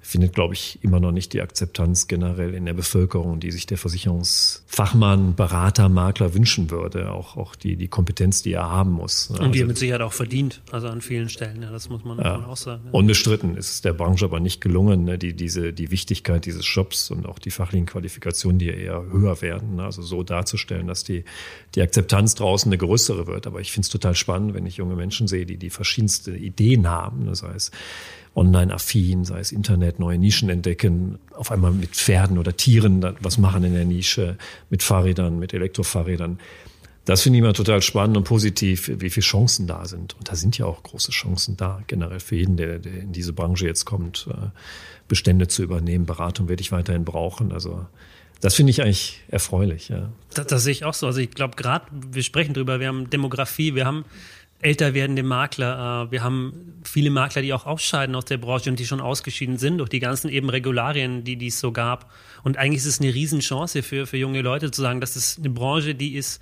findet, 0.00 0.34
glaube 0.34 0.54
ich, 0.54 0.78
immer 0.82 0.98
noch 0.98 1.12
nicht 1.12 1.32
die 1.34 1.42
Akzeptanz 1.42 2.08
generell 2.08 2.54
in 2.54 2.64
der 2.64 2.72
Bevölkerung, 2.72 3.38
die 3.38 3.50
sich 3.50 3.66
der 3.66 3.76
Versicherungsfachmann, 3.76 5.34
Berater, 5.34 5.88
Makler 5.88 6.34
wünschen 6.34 6.70
würde. 6.70 7.12
Auch, 7.12 7.36
auch 7.36 7.54
die, 7.54 7.76
die 7.76 7.88
Kompetenz, 7.88 8.42
die 8.42 8.52
er 8.52 8.68
haben 8.68 8.92
muss. 8.92 9.28
Und 9.30 9.38
die 9.38 9.42
er 9.42 9.46
also 9.48 9.66
mit 9.66 9.78
Sicherheit 9.78 10.00
auch 10.00 10.12
verdient, 10.12 10.62
also 10.72 10.88
an 10.88 11.02
vielen 11.02 11.28
Stellen. 11.28 11.62
Ja, 11.62 11.70
das 11.70 11.90
muss 11.90 12.02
man 12.04 12.18
ja. 12.18 12.46
auch 12.46 12.56
sagen. 12.56 12.82
Ja. 12.86 12.90
Unbestritten 12.92 13.56
ist 13.56 13.70
es 13.70 13.82
der 13.82 13.92
Branche 13.92 14.24
aber 14.24 14.40
nicht 14.40 14.60
gelungen, 14.60 15.04
ne, 15.04 15.18
die, 15.18 15.34
diese, 15.34 15.72
die 15.72 15.90
Wichtigkeit 15.90 16.46
dieses 16.46 16.66
Jobs 16.74 17.10
und 17.10 17.26
auch 17.26 17.38
die 17.38 17.50
fachlichen 17.50 17.86
Qualifikationen, 17.86 18.58
die 18.58 18.68
eher 18.68 19.04
höher 19.12 19.42
werden, 19.42 19.76
ne, 19.76 19.84
also 19.84 20.00
so 20.02 20.22
darzustellen, 20.22 20.86
dass 20.86 21.04
die, 21.04 21.24
die 21.74 21.82
Akzeptanz 21.82 22.34
draußen 22.36 22.70
eine 22.70 22.78
größere 22.78 23.26
wird. 23.26 23.46
Aber 23.46 23.60
ich 23.60 23.70
finde 23.70 23.84
es 23.84 23.90
total 23.90 24.14
spannend, 24.14 24.54
wenn 24.54 24.64
ich 24.64 24.76
junge 24.76 24.96
Menschen 24.96 25.28
sehe, 25.28 25.44
die 25.44 25.58
die 25.58 25.70
verschiedenste 25.70 26.34
Ideen 26.34 26.88
haben. 26.88 27.26
Das 27.26 27.42
heißt, 27.42 27.72
online-affin, 28.34 29.24
sei 29.24 29.40
es 29.40 29.52
Internet, 29.52 29.98
neue 29.98 30.18
Nischen 30.18 30.50
entdecken, 30.50 31.18
auf 31.34 31.50
einmal 31.50 31.72
mit 31.72 31.90
Pferden 31.90 32.38
oder 32.38 32.56
Tieren 32.56 33.04
was 33.20 33.38
machen 33.38 33.64
in 33.64 33.74
der 33.74 33.84
Nische, 33.84 34.36
mit 34.70 34.82
Fahrrädern, 34.82 35.38
mit 35.38 35.52
Elektrofahrrädern. 35.52 36.38
Das 37.04 37.22
finde 37.22 37.38
ich 37.38 37.44
immer 37.44 37.54
total 37.54 37.82
spannend 37.82 38.16
und 38.16 38.24
positiv, 38.24 38.90
wie 38.98 39.10
viele 39.10 39.24
Chancen 39.24 39.66
da 39.66 39.86
sind. 39.86 40.14
Und 40.16 40.28
da 40.28 40.36
sind 40.36 40.58
ja 40.58 40.66
auch 40.66 40.82
große 40.82 41.10
Chancen 41.10 41.56
da, 41.56 41.82
generell 41.86 42.20
für 42.20 42.36
jeden, 42.36 42.56
der, 42.56 42.78
der 42.78 43.00
in 43.00 43.12
diese 43.12 43.32
Branche 43.32 43.66
jetzt 43.66 43.84
kommt, 43.84 44.28
äh, 44.30 44.48
Bestände 45.08 45.48
zu 45.48 45.62
übernehmen. 45.62 46.06
Beratung 46.06 46.48
werde 46.48 46.60
ich 46.60 46.70
weiterhin 46.70 47.04
brauchen. 47.04 47.52
Also 47.52 47.86
das 48.40 48.54
finde 48.54 48.70
ich 48.70 48.82
eigentlich 48.82 49.20
erfreulich. 49.28 49.88
Ja. 49.88 50.12
Das, 50.34 50.46
das 50.46 50.62
sehe 50.62 50.72
ich 50.72 50.84
auch 50.84 50.94
so. 50.94 51.06
Also 51.06 51.20
ich 51.20 51.30
glaube, 51.30 51.56
gerade, 51.56 51.86
wir 51.90 52.22
sprechen 52.22 52.54
drüber, 52.54 52.80
wir 52.80 52.88
haben 52.88 53.10
Demografie, 53.10 53.74
wir 53.74 53.86
haben 53.86 54.04
älter 54.62 54.94
werdende 54.94 55.22
Makler. 55.22 56.06
Äh, 56.06 56.12
wir 56.12 56.22
haben 56.22 56.80
viele 56.84 57.10
Makler, 57.10 57.42
die 57.42 57.52
auch 57.52 57.66
ausscheiden 57.66 58.14
aus 58.14 58.24
der 58.26 58.38
Branche 58.38 58.70
und 58.70 58.78
die 58.78 58.86
schon 58.86 59.00
ausgeschieden 59.00 59.58
sind 59.58 59.78
durch 59.78 59.88
die 59.88 60.00
ganzen 60.00 60.28
eben 60.28 60.50
Regularien, 60.50 61.24
die, 61.24 61.36
die 61.36 61.48
es 61.48 61.60
so 61.60 61.72
gab. 61.72 62.10
Und 62.42 62.56
eigentlich 62.56 62.78
ist 62.78 62.86
es 62.86 63.00
eine 63.00 63.14
Riesenchance 63.14 63.82
für, 63.82 64.06
für 64.06 64.16
junge 64.16 64.42
Leute 64.42 64.70
zu 64.70 64.82
sagen, 64.82 65.00
das 65.00 65.16
ist 65.16 65.38
eine 65.38 65.50
Branche, 65.50 65.94
die 65.94 66.14
ist 66.14 66.40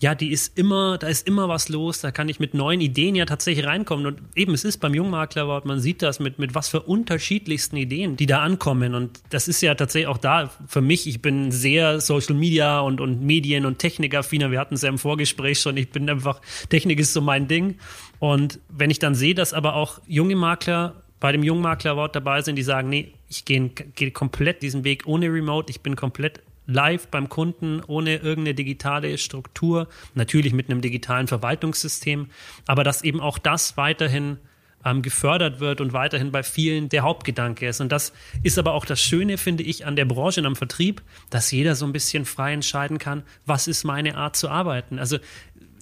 ja, 0.00 0.14
die 0.14 0.30
ist 0.30 0.56
immer, 0.56 0.96
da 0.96 1.08
ist 1.08 1.26
immer 1.26 1.48
was 1.48 1.68
los, 1.68 2.00
da 2.00 2.12
kann 2.12 2.28
ich 2.28 2.38
mit 2.38 2.54
neuen 2.54 2.80
Ideen 2.80 3.16
ja 3.16 3.24
tatsächlich 3.24 3.66
reinkommen. 3.66 4.06
Und 4.06 4.20
eben, 4.36 4.54
es 4.54 4.64
ist 4.64 4.78
beim 4.78 4.94
Jungmaklerwort, 4.94 5.64
man 5.64 5.80
sieht 5.80 6.02
das 6.02 6.20
mit, 6.20 6.38
mit 6.38 6.54
was 6.54 6.68
für 6.68 6.82
unterschiedlichsten 6.82 7.76
Ideen, 7.76 8.16
die 8.16 8.26
da 8.26 8.40
ankommen. 8.42 8.94
Und 8.94 9.20
das 9.30 9.48
ist 9.48 9.60
ja 9.60 9.74
tatsächlich 9.74 10.06
auch 10.06 10.18
da 10.18 10.50
für 10.68 10.80
mich, 10.80 11.08
ich 11.08 11.20
bin 11.20 11.50
sehr 11.50 12.00
Social 12.00 12.36
Media 12.36 12.78
und, 12.80 13.00
und 13.00 13.22
Medien- 13.22 13.66
und 13.66 13.80
Technikaffiner. 13.80 14.52
Wir 14.52 14.60
hatten 14.60 14.74
es 14.74 14.82
ja 14.82 14.88
im 14.88 14.98
Vorgespräch 14.98 15.60
schon, 15.60 15.76
ich 15.76 15.90
bin 15.90 16.08
einfach, 16.08 16.40
Technik 16.68 17.00
ist 17.00 17.12
so 17.12 17.20
mein 17.20 17.48
Ding. 17.48 17.76
Und 18.20 18.60
wenn 18.68 18.90
ich 18.90 19.00
dann 19.00 19.16
sehe, 19.16 19.34
dass 19.34 19.52
aber 19.52 19.74
auch 19.74 20.00
junge 20.06 20.36
Makler 20.36 20.94
bei 21.18 21.32
dem 21.32 21.42
Jungmaklerwort 21.42 22.14
dabei 22.14 22.42
sind, 22.42 22.54
die 22.54 22.62
sagen, 22.62 22.88
nee, 22.88 23.14
ich 23.28 23.44
gehe 23.44 23.70
geh 23.96 24.12
komplett 24.12 24.62
diesen 24.62 24.84
Weg 24.84 25.02
ohne 25.06 25.26
Remote, 25.26 25.70
ich 25.70 25.80
bin 25.80 25.96
komplett 25.96 26.40
live 26.68 27.08
beim 27.08 27.28
Kunden 27.28 27.82
ohne 27.86 28.16
irgendeine 28.16 28.54
digitale 28.54 29.18
Struktur, 29.18 29.88
natürlich 30.14 30.52
mit 30.52 30.70
einem 30.70 30.80
digitalen 30.80 31.26
Verwaltungssystem, 31.26 32.28
aber 32.66 32.84
dass 32.84 33.02
eben 33.02 33.20
auch 33.20 33.38
das 33.38 33.76
weiterhin 33.76 34.38
ähm, 34.84 35.02
gefördert 35.02 35.60
wird 35.60 35.80
und 35.80 35.92
weiterhin 35.92 36.30
bei 36.30 36.42
vielen 36.42 36.88
der 36.88 37.02
Hauptgedanke 37.02 37.66
ist. 37.66 37.80
Und 37.80 37.90
das 37.90 38.12
ist 38.42 38.58
aber 38.58 38.74
auch 38.74 38.84
das 38.84 39.00
Schöne, 39.00 39.38
finde 39.38 39.62
ich, 39.62 39.86
an 39.86 39.96
der 39.96 40.04
Branche 40.04 40.40
und 40.40 40.46
am 40.46 40.56
Vertrieb, 40.56 41.02
dass 41.30 41.50
jeder 41.50 41.74
so 41.74 41.84
ein 41.86 41.92
bisschen 41.92 42.24
frei 42.24 42.52
entscheiden 42.52 42.98
kann, 42.98 43.22
was 43.46 43.66
ist 43.66 43.84
meine 43.84 44.16
Art 44.16 44.36
zu 44.36 44.48
arbeiten. 44.48 44.98
Also 44.98 45.18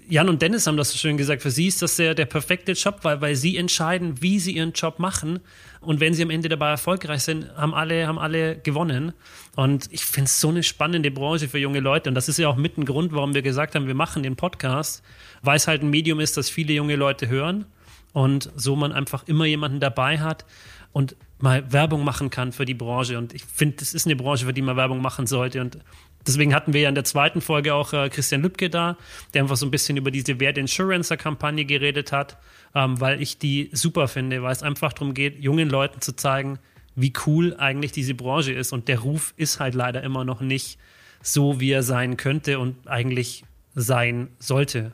Jan 0.09 0.29
und 0.29 0.41
Dennis 0.41 0.67
haben 0.67 0.77
das 0.77 0.93
so 0.93 0.99
schön 0.99 1.17
gesagt, 1.17 1.43
für 1.43 1.51
sie 1.51 1.67
ist 1.67 1.83
das 1.83 1.97
der, 1.97 2.15
der 2.15 2.27
perfekte 2.27 2.73
Job, 2.73 3.01
weil, 3.03 3.21
weil 3.21 3.35
sie 3.35 3.57
entscheiden, 3.57 4.23
wie 4.23 4.39
sie 4.39 4.53
ihren 4.53 4.73
Job 4.73 4.99
machen. 4.99 5.41
Und 5.81 5.99
wenn 5.99 6.15
sie 6.15 6.23
am 6.23 6.31
Ende 6.31 6.49
dabei 6.49 6.71
erfolgreich 6.71 7.23
sind, 7.23 7.51
haben 7.57 7.75
alle, 7.75 8.07
haben 8.07 8.19
alle 8.19 8.57
gewonnen. 8.59 9.13
Und 9.57 9.89
ich 9.93 10.05
finde 10.05 10.27
es 10.27 10.41
so 10.41 10.49
eine 10.49 10.63
spannende 10.63 11.11
Branche 11.11 11.49
für 11.49 11.59
junge 11.59 11.81
Leute. 11.81 12.09
Und 12.09 12.15
das 12.15 12.29
ist 12.29 12.39
ja 12.39 12.49
auch 12.49 12.57
mit 12.57 12.79
ein 12.79 12.85
Grund, 12.85 13.13
warum 13.13 13.35
wir 13.35 13.43
gesagt 13.43 13.75
haben, 13.75 13.89
wir 13.89 13.95
machen 13.95 14.23
den 14.23 14.37
Podcast, 14.37 15.03
weil 15.43 15.57
es 15.57 15.67
halt 15.67 15.83
ein 15.83 15.91
Medium 15.91 16.21
ist, 16.21 16.37
das 16.37 16.51
viele 16.51 16.73
junge 16.73 16.95
Leute 16.95 17.29
hören. 17.29 17.67
Und 18.13 18.51
so 18.55 18.77
man 18.77 18.93
einfach 18.93 19.27
immer 19.27 19.45
jemanden 19.45 19.81
dabei 19.81 20.21
hat 20.21 20.47
und 20.93 21.17
mal 21.39 21.71
Werbung 21.73 22.05
machen 22.05 22.31
kann 22.31 22.53
für 22.53 22.65
die 22.65 22.75
Branche. 22.75 23.19
Und 23.19 23.35
ich 23.35 23.45
finde, 23.45 23.77
das 23.77 23.93
ist 23.93 24.07
eine 24.07 24.17
Branche, 24.17 24.47
für 24.47 24.53
die 24.53 24.63
man 24.63 24.77
Werbung 24.77 25.03
machen 25.03 25.27
sollte. 25.27 25.61
Und 25.61 25.79
Deswegen 26.27 26.55
hatten 26.55 26.73
wir 26.73 26.81
ja 26.83 26.89
in 26.89 26.95
der 26.95 27.05
zweiten 27.05 27.41
Folge 27.41 27.75
auch 27.75 27.93
äh, 27.93 28.09
Christian 28.09 28.43
Lübke 28.43 28.69
da, 28.69 28.97
der 29.33 29.43
einfach 29.43 29.57
so 29.57 29.67
ein 29.67 29.71
bisschen 29.71 29.97
über 29.97 30.11
diese 30.11 30.41
Wert 30.41 30.59
Insurancer-Kampagne 30.59 31.65
geredet 31.65 32.13
hat, 32.13 32.39
ähm, 32.75 33.01
weil 33.01 33.23
ich 33.23 33.39
die 33.39 33.71
super 33.73 34.09
finde, 34.09 34.43
weil 34.43 34.53
es 34.53 34.63
einfach 34.63 34.93
darum 34.93 35.15
geht, 35.15 35.39
jungen 35.39 35.69
Leuten 35.69 36.01
zu 36.01 36.15
zeigen, 36.17 36.59
wie 36.95 37.13
cool 37.27 37.55
eigentlich 37.59 37.93
diese 37.93 38.15
Branche 38.15 38.53
ist. 38.53 38.73
Und 38.73 38.89
der 38.89 39.01
Ruf 39.01 39.35
ist 39.37 39.61
halt 39.61 39.75
leider 39.75 40.03
immer 40.03 40.25
noch 40.25 40.41
nicht 40.41 40.79
so, 41.23 41.61
wie 41.61 41.71
er 41.71 41.83
sein 41.83 42.17
könnte 42.17 42.59
und 42.59 42.89
eigentlich 42.89 43.45
sein 43.75 44.29
sollte. 44.39 44.93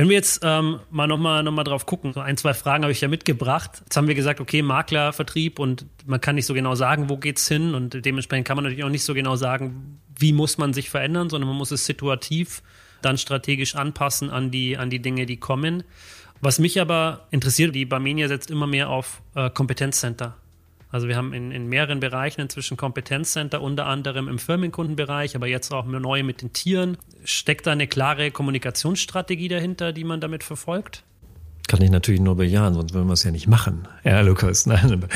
Wenn 0.00 0.08
wir 0.08 0.16
jetzt 0.16 0.40
ähm, 0.42 0.80
mal 0.90 1.06
nochmal 1.06 1.42
noch 1.42 1.52
mal 1.52 1.62
drauf 1.62 1.84
gucken, 1.84 2.14
so 2.14 2.20
ein, 2.20 2.38
zwei 2.38 2.54
Fragen 2.54 2.84
habe 2.84 2.92
ich 2.92 3.02
ja 3.02 3.08
mitgebracht. 3.08 3.82
Jetzt 3.84 3.98
haben 3.98 4.08
wir 4.08 4.14
gesagt, 4.14 4.40
okay, 4.40 4.62
Makler, 4.62 5.12
Vertrieb 5.12 5.58
und 5.58 5.84
man 6.06 6.22
kann 6.22 6.36
nicht 6.36 6.46
so 6.46 6.54
genau 6.54 6.74
sagen, 6.74 7.10
wo 7.10 7.18
geht's 7.18 7.46
hin 7.46 7.74
und 7.74 8.02
dementsprechend 8.06 8.48
kann 8.48 8.56
man 8.56 8.64
natürlich 8.64 8.82
auch 8.82 8.88
nicht 8.88 9.04
so 9.04 9.12
genau 9.12 9.36
sagen, 9.36 10.00
wie 10.18 10.32
muss 10.32 10.56
man 10.56 10.72
sich 10.72 10.88
verändern, 10.88 11.28
sondern 11.28 11.48
man 11.48 11.58
muss 11.58 11.70
es 11.70 11.84
situativ 11.84 12.62
dann 13.02 13.18
strategisch 13.18 13.74
anpassen 13.74 14.30
an 14.30 14.50
die, 14.50 14.78
an 14.78 14.88
die 14.88 15.02
Dinge, 15.02 15.26
die 15.26 15.36
kommen. 15.36 15.82
Was 16.40 16.58
mich 16.58 16.80
aber 16.80 17.26
interessiert, 17.30 17.74
die 17.74 17.84
Barmenia 17.84 18.26
setzt 18.28 18.50
immer 18.50 18.66
mehr 18.66 18.88
auf 18.88 19.20
äh, 19.34 19.50
Kompetenzcenter. 19.50 20.34
Also 20.90 21.06
wir 21.06 21.16
haben 21.16 21.32
in, 21.32 21.52
in 21.52 21.68
mehreren 21.68 22.00
Bereichen 22.00 22.40
inzwischen 22.40 22.76
Kompetenzcenter, 22.76 23.62
unter 23.62 23.86
anderem 23.86 24.28
im 24.28 24.38
Firmenkundenbereich, 24.38 25.36
aber 25.36 25.46
jetzt 25.46 25.72
auch 25.72 25.84
neu 25.84 26.22
mit 26.22 26.42
den 26.42 26.52
Tieren. 26.52 26.96
Steckt 27.24 27.66
da 27.66 27.72
eine 27.72 27.86
klare 27.86 28.30
Kommunikationsstrategie 28.30 29.48
dahinter, 29.48 29.92
die 29.92 30.04
man 30.04 30.20
damit 30.20 30.42
verfolgt? 30.42 31.04
Kann 31.70 31.82
ich 31.82 31.90
natürlich 31.92 32.20
nur 32.20 32.34
bejahen, 32.34 32.74
sonst 32.74 32.94
würden 32.94 33.06
wir 33.06 33.12
es 33.12 33.22
ja 33.22 33.30
nicht 33.30 33.46
machen. 33.46 33.86
Ja, 34.02 34.22
Lukas, 34.22 34.66
nein. 34.66 35.06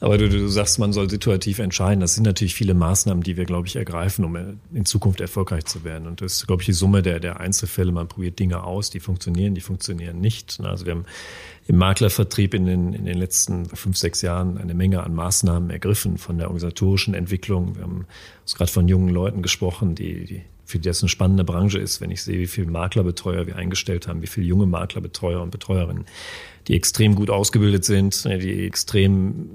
Aber 0.00 0.18
du, 0.18 0.28
du 0.28 0.48
sagst, 0.48 0.80
man 0.80 0.92
soll 0.92 1.08
situativ 1.08 1.60
entscheiden. 1.60 2.00
Das 2.00 2.16
sind 2.16 2.24
natürlich 2.24 2.52
viele 2.52 2.74
Maßnahmen, 2.74 3.22
die 3.22 3.36
wir, 3.36 3.44
glaube 3.44 3.68
ich, 3.68 3.76
ergreifen, 3.76 4.24
um 4.24 4.58
in 4.74 4.84
Zukunft 4.84 5.20
erfolgreich 5.20 5.66
zu 5.66 5.84
werden. 5.84 6.08
Und 6.08 6.20
das 6.20 6.32
ist, 6.32 6.48
glaube 6.48 6.62
ich, 6.62 6.66
die 6.66 6.72
Summe 6.72 7.02
der, 7.02 7.20
der 7.20 7.38
Einzelfälle. 7.38 7.92
Man 7.92 8.08
probiert 8.08 8.40
Dinge 8.40 8.64
aus, 8.64 8.90
die 8.90 8.98
funktionieren, 8.98 9.54
die 9.54 9.60
funktionieren 9.60 10.20
nicht. 10.20 10.58
Also 10.64 10.84
wir 10.84 10.94
haben 10.94 11.04
im 11.68 11.76
Maklervertrieb 11.76 12.54
in 12.54 12.66
den, 12.66 12.92
in 12.92 13.04
den 13.04 13.16
letzten 13.16 13.66
fünf, 13.66 13.96
sechs 13.96 14.20
Jahren 14.20 14.58
eine 14.58 14.74
Menge 14.74 15.04
an 15.04 15.14
Maßnahmen 15.14 15.70
ergriffen, 15.70 16.18
von 16.18 16.38
der 16.38 16.48
organisatorischen 16.48 17.14
Entwicklung. 17.14 17.76
Wir 17.76 17.84
haben 17.84 18.06
gerade 18.52 18.72
von 18.72 18.88
jungen 18.88 19.10
Leuten 19.10 19.42
gesprochen, 19.42 19.94
die, 19.94 20.24
die 20.24 20.42
für 20.70 20.78
die 20.78 20.88
das 20.88 21.02
eine 21.02 21.08
spannende 21.08 21.44
Branche 21.44 21.78
ist, 21.78 22.00
wenn 22.00 22.10
ich 22.10 22.22
sehe, 22.22 22.38
wie 22.38 22.46
viele 22.46 22.70
Maklerbetreuer 22.70 23.46
wir 23.46 23.56
eingestellt 23.56 24.08
haben, 24.08 24.22
wie 24.22 24.26
viele 24.26 24.46
junge 24.46 24.66
Maklerbetreuer 24.66 25.42
und 25.42 25.50
Betreuerinnen, 25.50 26.06
die 26.68 26.74
extrem 26.74 27.14
gut 27.14 27.30
ausgebildet 27.30 27.84
sind, 27.84 28.24
die 28.24 28.66
extrem 28.66 29.50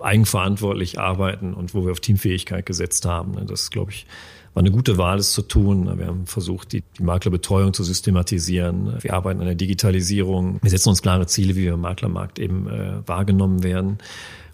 eigenverantwortlich 0.00 0.98
arbeiten 0.98 1.54
und 1.54 1.74
wo 1.74 1.84
wir 1.84 1.92
auf 1.92 2.00
Teamfähigkeit 2.00 2.66
gesetzt 2.66 3.04
haben. 3.04 3.34
Das, 3.46 3.70
glaube 3.70 3.92
ich, 3.92 4.06
war 4.54 4.62
eine 4.62 4.70
gute 4.70 4.98
Wahl, 4.98 5.18
es 5.18 5.32
zu 5.32 5.42
tun. 5.42 5.98
Wir 5.98 6.06
haben 6.06 6.26
versucht, 6.26 6.72
die, 6.72 6.82
die 6.98 7.02
Maklerbetreuung 7.02 7.72
zu 7.72 7.84
systematisieren. 7.84 8.96
Wir 9.00 9.14
arbeiten 9.14 9.40
an 9.40 9.46
der 9.46 9.54
Digitalisierung. 9.54 10.58
Wir 10.62 10.70
setzen 10.70 10.88
uns 10.88 11.02
klare 11.02 11.26
Ziele, 11.26 11.54
wie 11.54 11.64
wir 11.64 11.74
im 11.74 11.80
Maklermarkt 11.80 12.38
eben 12.38 12.68
äh, 12.68 13.06
wahrgenommen 13.06 13.62
werden. 13.62 13.98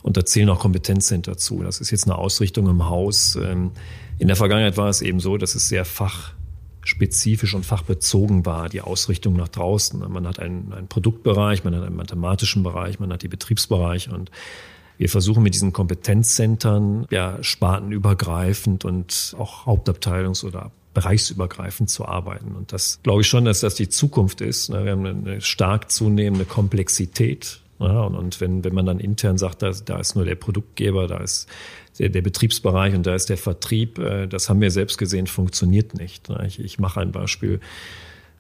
Und 0.07 0.17
da 0.17 0.25
zählen 0.25 0.49
auch 0.51 0.61
Kompetenzcenter 0.61 1.37
zu. 1.37 1.65
Das 1.65 1.81
ist 1.81 1.91
jetzt 1.91 2.05
eine 2.05 2.17
Ausrichtung 2.17 2.69
im 2.69 2.89
Haus. 2.89 3.35
Ähm, 3.35 3.73
in 4.21 4.29
der 4.29 4.37
Vergangenheit 4.37 4.77
war 4.77 4.89
es 4.89 5.03
eben 5.03 5.19
so, 5.19 5.37
dass 5.37 5.57
es 5.57 5.69
sehr 5.69 5.85
fachspezifisch 5.85 7.55
und 7.55 7.67
fachbezogen 7.67 8.47
war, 8.47 8.69
die 8.69 8.83
Ausrichtung 8.83 9.35
nach 9.35 9.49
draußen. 9.49 9.99
Man 10.09 10.29
hat 10.29 10.39
einen, 10.39 10.73
einen 10.73 10.87
Produktbereich, 10.87 11.65
man 11.65 11.75
hat 11.75 11.83
einen 11.83 11.97
mathematischen 11.97 12.63
Bereich, 12.63 13.01
man 13.01 13.13
hat 13.13 13.23
die 13.23 13.29
Betriebsbereich 13.29 14.09
und 14.09 14.31
wir 14.97 15.09
versuchen 15.09 15.43
mit 15.43 15.55
diesen 15.55 15.73
Kompetenzzentren 15.73 17.07
ja 17.11 17.43
spartenübergreifend 17.43 18.85
und 18.85 19.35
auch 19.41 19.67
Hauptabteilungs- 19.67 20.45
oder 20.45 20.71
bereichsübergreifend 20.95 21.91
zu 21.91 22.07
arbeiten. 22.07 22.55
Und 22.55 22.73
das 22.73 23.01
glaube 23.03 23.23
ich 23.23 23.27
schon, 23.27 23.45
dass 23.45 23.59
das 23.59 23.75
die 23.75 23.89
Zukunft 23.89 24.41
ist. 24.41 24.69
Wir 24.71 24.93
haben 24.93 25.05
eine 25.05 25.41
stark 25.41 25.91
zunehmende 25.91 26.45
Komplexität. 26.45 27.61
Und 27.79 28.41
wenn, 28.41 28.65
wenn 28.65 28.75
man 28.75 28.87
dann 28.87 29.01
intern 29.01 29.39
sagt, 29.39 29.63
da, 29.63 29.71
da 29.71 29.99
ist 29.99 30.15
nur 30.15 30.25
der 30.25 30.35
Produktgeber, 30.35 31.07
da 31.07 31.19
ist 31.19 31.49
der, 31.99 32.09
der 32.09 32.23
Betriebsbereich 32.23 32.95
und 32.95 33.07
da 33.07 33.15
ist 33.15 33.29
der 33.29 33.37
Vertrieb, 33.37 33.99
äh, 33.99 34.27
das 34.27 34.49
haben 34.49 34.61
wir 34.61 34.71
selbst 34.71 34.99
gesehen, 34.99 35.27
funktioniert 35.27 35.95
nicht. 35.95 36.29
Ich, 36.47 36.59
ich 36.59 36.79
mache 36.79 37.01
ein 37.01 37.13
Beispiel 37.13 37.61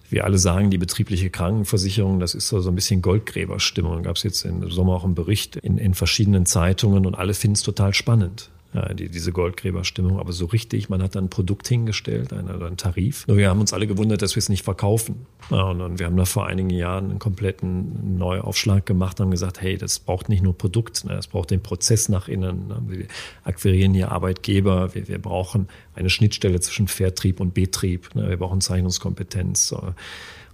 wir 0.08 0.24
alle 0.24 0.38
sagen, 0.38 0.70
die 0.70 0.78
betriebliche 0.78 1.30
Krankenversicherung, 1.30 2.20
das 2.20 2.36
ist 2.36 2.46
so, 2.46 2.60
so 2.60 2.70
ein 2.70 2.76
bisschen 2.76 3.02
Goldgräberstimmung. 3.02 4.04
Gab 4.04 4.14
es 4.14 4.22
jetzt 4.22 4.44
im 4.44 4.70
Sommer 4.70 4.94
auch 4.94 5.02
einen 5.02 5.16
Bericht 5.16 5.56
in, 5.56 5.78
in 5.78 5.94
verschiedenen 5.94 6.46
Zeitungen 6.46 7.06
und 7.06 7.16
alle 7.16 7.34
finden 7.34 7.56
es 7.56 7.62
total 7.62 7.92
spannend 7.92 8.48
ja, 8.48 8.55
die, 8.94 9.08
diese 9.08 9.32
Goldgräberstimmung. 9.32 10.18
Aber 10.18 10.32
so 10.32 10.46
richtig, 10.46 10.88
man 10.88 11.02
hat 11.02 11.14
dann 11.14 11.24
ein 11.24 11.30
Produkt 11.30 11.68
hingestellt, 11.68 12.32
einen, 12.32 12.48
einen 12.62 12.76
Tarif. 12.76 13.26
Nur 13.26 13.36
wir 13.36 13.48
haben 13.48 13.60
uns 13.60 13.72
alle 13.72 13.86
gewundert, 13.86 14.22
dass 14.22 14.34
wir 14.34 14.40
es 14.40 14.48
nicht 14.48 14.64
verkaufen. 14.64 15.26
Ja, 15.50 15.64
und, 15.64 15.80
und 15.80 15.98
wir 15.98 16.06
haben 16.06 16.16
da 16.16 16.24
vor 16.24 16.46
einigen 16.46 16.70
Jahren 16.70 17.10
einen 17.10 17.18
kompletten 17.18 18.18
Neuaufschlag 18.18 18.84
gemacht 18.84 19.20
und 19.20 19.30
gesagt, 19.30 19.60
hey, 19.60 19.76
das 19.76 19.98
braucht 19.98 20.28
nicht 20.28 20.42
nur 20.42 20.56
Produkt, 20.56 21.04
ne, 21.04 21.14
das 21.14 21.26
braucht 21.28 21.50
den 21.50 21.62
Prozess 21.62 22.08
nach 22.08 22.28
innen. 22.28 22.68
Ne. 22.68 22.82
Wir 22.86 23.06
akquirieren 23.44 23.94
hier 23.94 24.12
Arbeitgeber, 24.12 24.94
wir, 24.94 25.08
wir 25.08 25.18
brauchen 25.18 25.68
eine 25.94 26.10
Schnittstelle 26.10 26.60
zwischen 26.60 26.88
Vertrieb 26.88 27.40
und 27.40 27.54
Betrieb. 27.54 28.14
Ne, 28.14 28.28
wir 28.28 28.36
brauchen 28.36 28.60
Zeichnungskompetenz. 28.60 29.74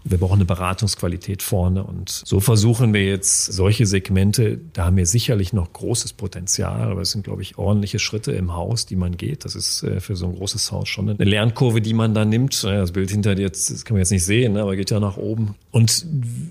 Wir 0.04 0.18
brauchen 0.18 0.34
eine 0.34 0.44
Beratungsqualität 0.44 1.42
vorne. 1.42 1.84
Und 1.84 2.10
so 2.10 2.40
versuchen 2.40 2.92
wir 2.92 3.04
jetzt 3.04 3.46
solche 3.46 3.86
Segmente, 3.86 4.58
da 4.72 4.86
haben 4.86 4.96
wir 4.96 5.06
sicherlich 5.06 5.52
noch 5.52 5.72
großes 5.72 6.14
Potenzial, 6.14 6.90
aber 6.90 7.02
es 7.02 7.12
sind, 7.12 7.24
glaube 7.24 7.42
ich, 7.42 7.58
ordentliche 7.58 7.98
Schritte 7.98 8.32
im 8.32 8.54
Haus, 8.54 8.86
die 8.86 8.96
man 8.96 9.16
geht. 9.16 9.44
Das 9.44 9.54
ist 9.54 9.82
äh, 9.82 10.00
für 10.00 10.16
so 10.16 10.26
ein 10.26 10.34
großes 10.34 10.72
Haus 10.72 10.88
schon 10.88 11.08
eine 11.08 11.24
Lernkurve, 11.24 11.80
die 11.80 11.94
man 11.94 12.14
da 12.14 12.24
nimmt. 12.24 12.64
Das 12.64 12.92
Bild 12.92 13.10
hinter 13.10 13.34
dir, 13.34 13.48
das 13.48 13.84
kann 13.84 13.94
man 13.94 14.00
jetzt 14.00 14.10
nicht 14.10 14.24
sehen, 14.24 14.54
ne, 14.54 14.62
aber 14.62 14.76
geht 14.76 14.90
ja 14.90 15.00
nach 15.00 15.16
oben. 15.16 15.54
Und 15.72 16.06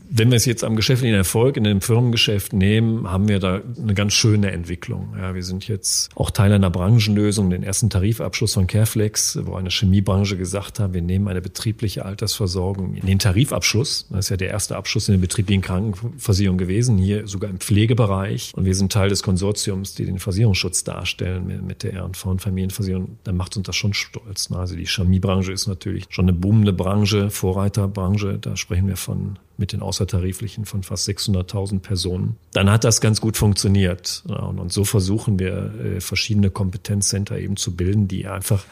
wenn 0.10 0.30
wir 0.32 0.36
es 0.36 0.46
jetzt 0.46 0.64
am 0.64 0.76
geschäftlichen 0.76 1.16
Erfolg 1.16 1.56
in 1.56 1.64
dem 1.64 1.82
Firmengeschäft 1.82 2.54
nehmen, 2.54 3.10
haben 3.10 3.28
wir 3.28 3.40
da 3.40 3.62
eine 3.82 3.94
ganz 3.94 4.14
schöne 4.14 4.52
Entwicklung. 4.52 5.14
Ja, 5.18 5.36
wir 5.36 5.44
sind 5.44 5.68
jetzt 5.68 6.10
auch 6.16 6.32
Teil 6.32 6.52
einer 6.52 6.70
Branchenlösung, 6.70 7.50
den 7.50 7.64
ersten 7.64 7.90
Tarifabschluss 7.90 8.56
von 8.56 8.68
Careflex, 8.68 9.40
wo 9.44 9.56
eine 9.56 9.70
Chemiebranche 9.70 10.38
gesagt 10.38 10.80
hat, 10.80 10.94
wir 10.94 11.02
nehmen 11.02 11.28
eine 11.28 11.42
betriebliche 11.42 12.04
Altersversorgung 12.04 12.96
in 12.96 13.06
den 13.06 13.20
Tarif 13.20 13.52
Tarifabschluss. 13.52 14.08
Das 14.10 14.26
ist 14.26 14.30
ja 14.30 14.38
der 14.38 14.50
erste 14.50 14.76
Abschluss 14.76 15.08
in 15.10 15.14
der 15.14 15.20
betrieblichen 15.20 15.62
Krankenversicherung 15.62 16.58
gewesen, 16.58 16.98
hier 16.98 17.28
sogar 17.28 17.50
im 17.50 17.60
Pflegebereich. 17.60 18.54
Und 18.56 18.66
wir 18.66 18.76
sind 18.76 18.92
Teil 18.92 19.10
des 19.10 19.24
Konsortiums, 19.24 19.96
die 19.96 20.06
den 20.06 20.20
Versicherungsschutz 20.20 20.84
darstellen 20.84 21.66
mit 21.66 21.84
der 21.84 21.94
R&V 21.94 22.30
und 22.30 22.42
Familienversicherung. 22.42 23.18
Dann 23.24 23.38
macht 23.38 23.58
uns 23.58 23.68
das 23.68 23.76
schon 23.76 23.94
stolz. 23.94 24.50
Also 24.52 24.76
die 24.76 24.86
Chemiebranche 24.86 25.52
ist 25.52 25.68
natürlich 25.68 26.06
schon 26.10 26.26
eine 26.26 26.34
boomende 26.34 26.74
Branche, 26.74 27.30
Vorreiterbranche. 27.30 28.38
Da 28.40 28.56
sprechen 28.56 28.88
wir 28.88 28.98
von 28.98 29.11
mit 29.58 29.74
den 29.74 29.82
Außertariflichen 29.82 30.66
von 30.66 30.84
fast 30.84 31.08
600.000 31.08 31.80
Personen. 31.80 32.38
Dann 32.54 32.70
hat 32.70 32.84
das 32.84 33.02
ganz 33.02 33.22
gut 33.22 33.38
funktioniert. 33.38 34.24
Und 34.28 34.72
so 34.72 34.84
versuchen 34.84 35.40
wir, 35.40 35.74
äh, 35.76 36.02
verschiedene 36.02 36.50
Kompetenzcenter 36.50 37.38
eben 37.38 37.58
zu 37.58 37.76
bilden, 37.76 38.08
die 38.08 38.28
einfach 38.28 38.66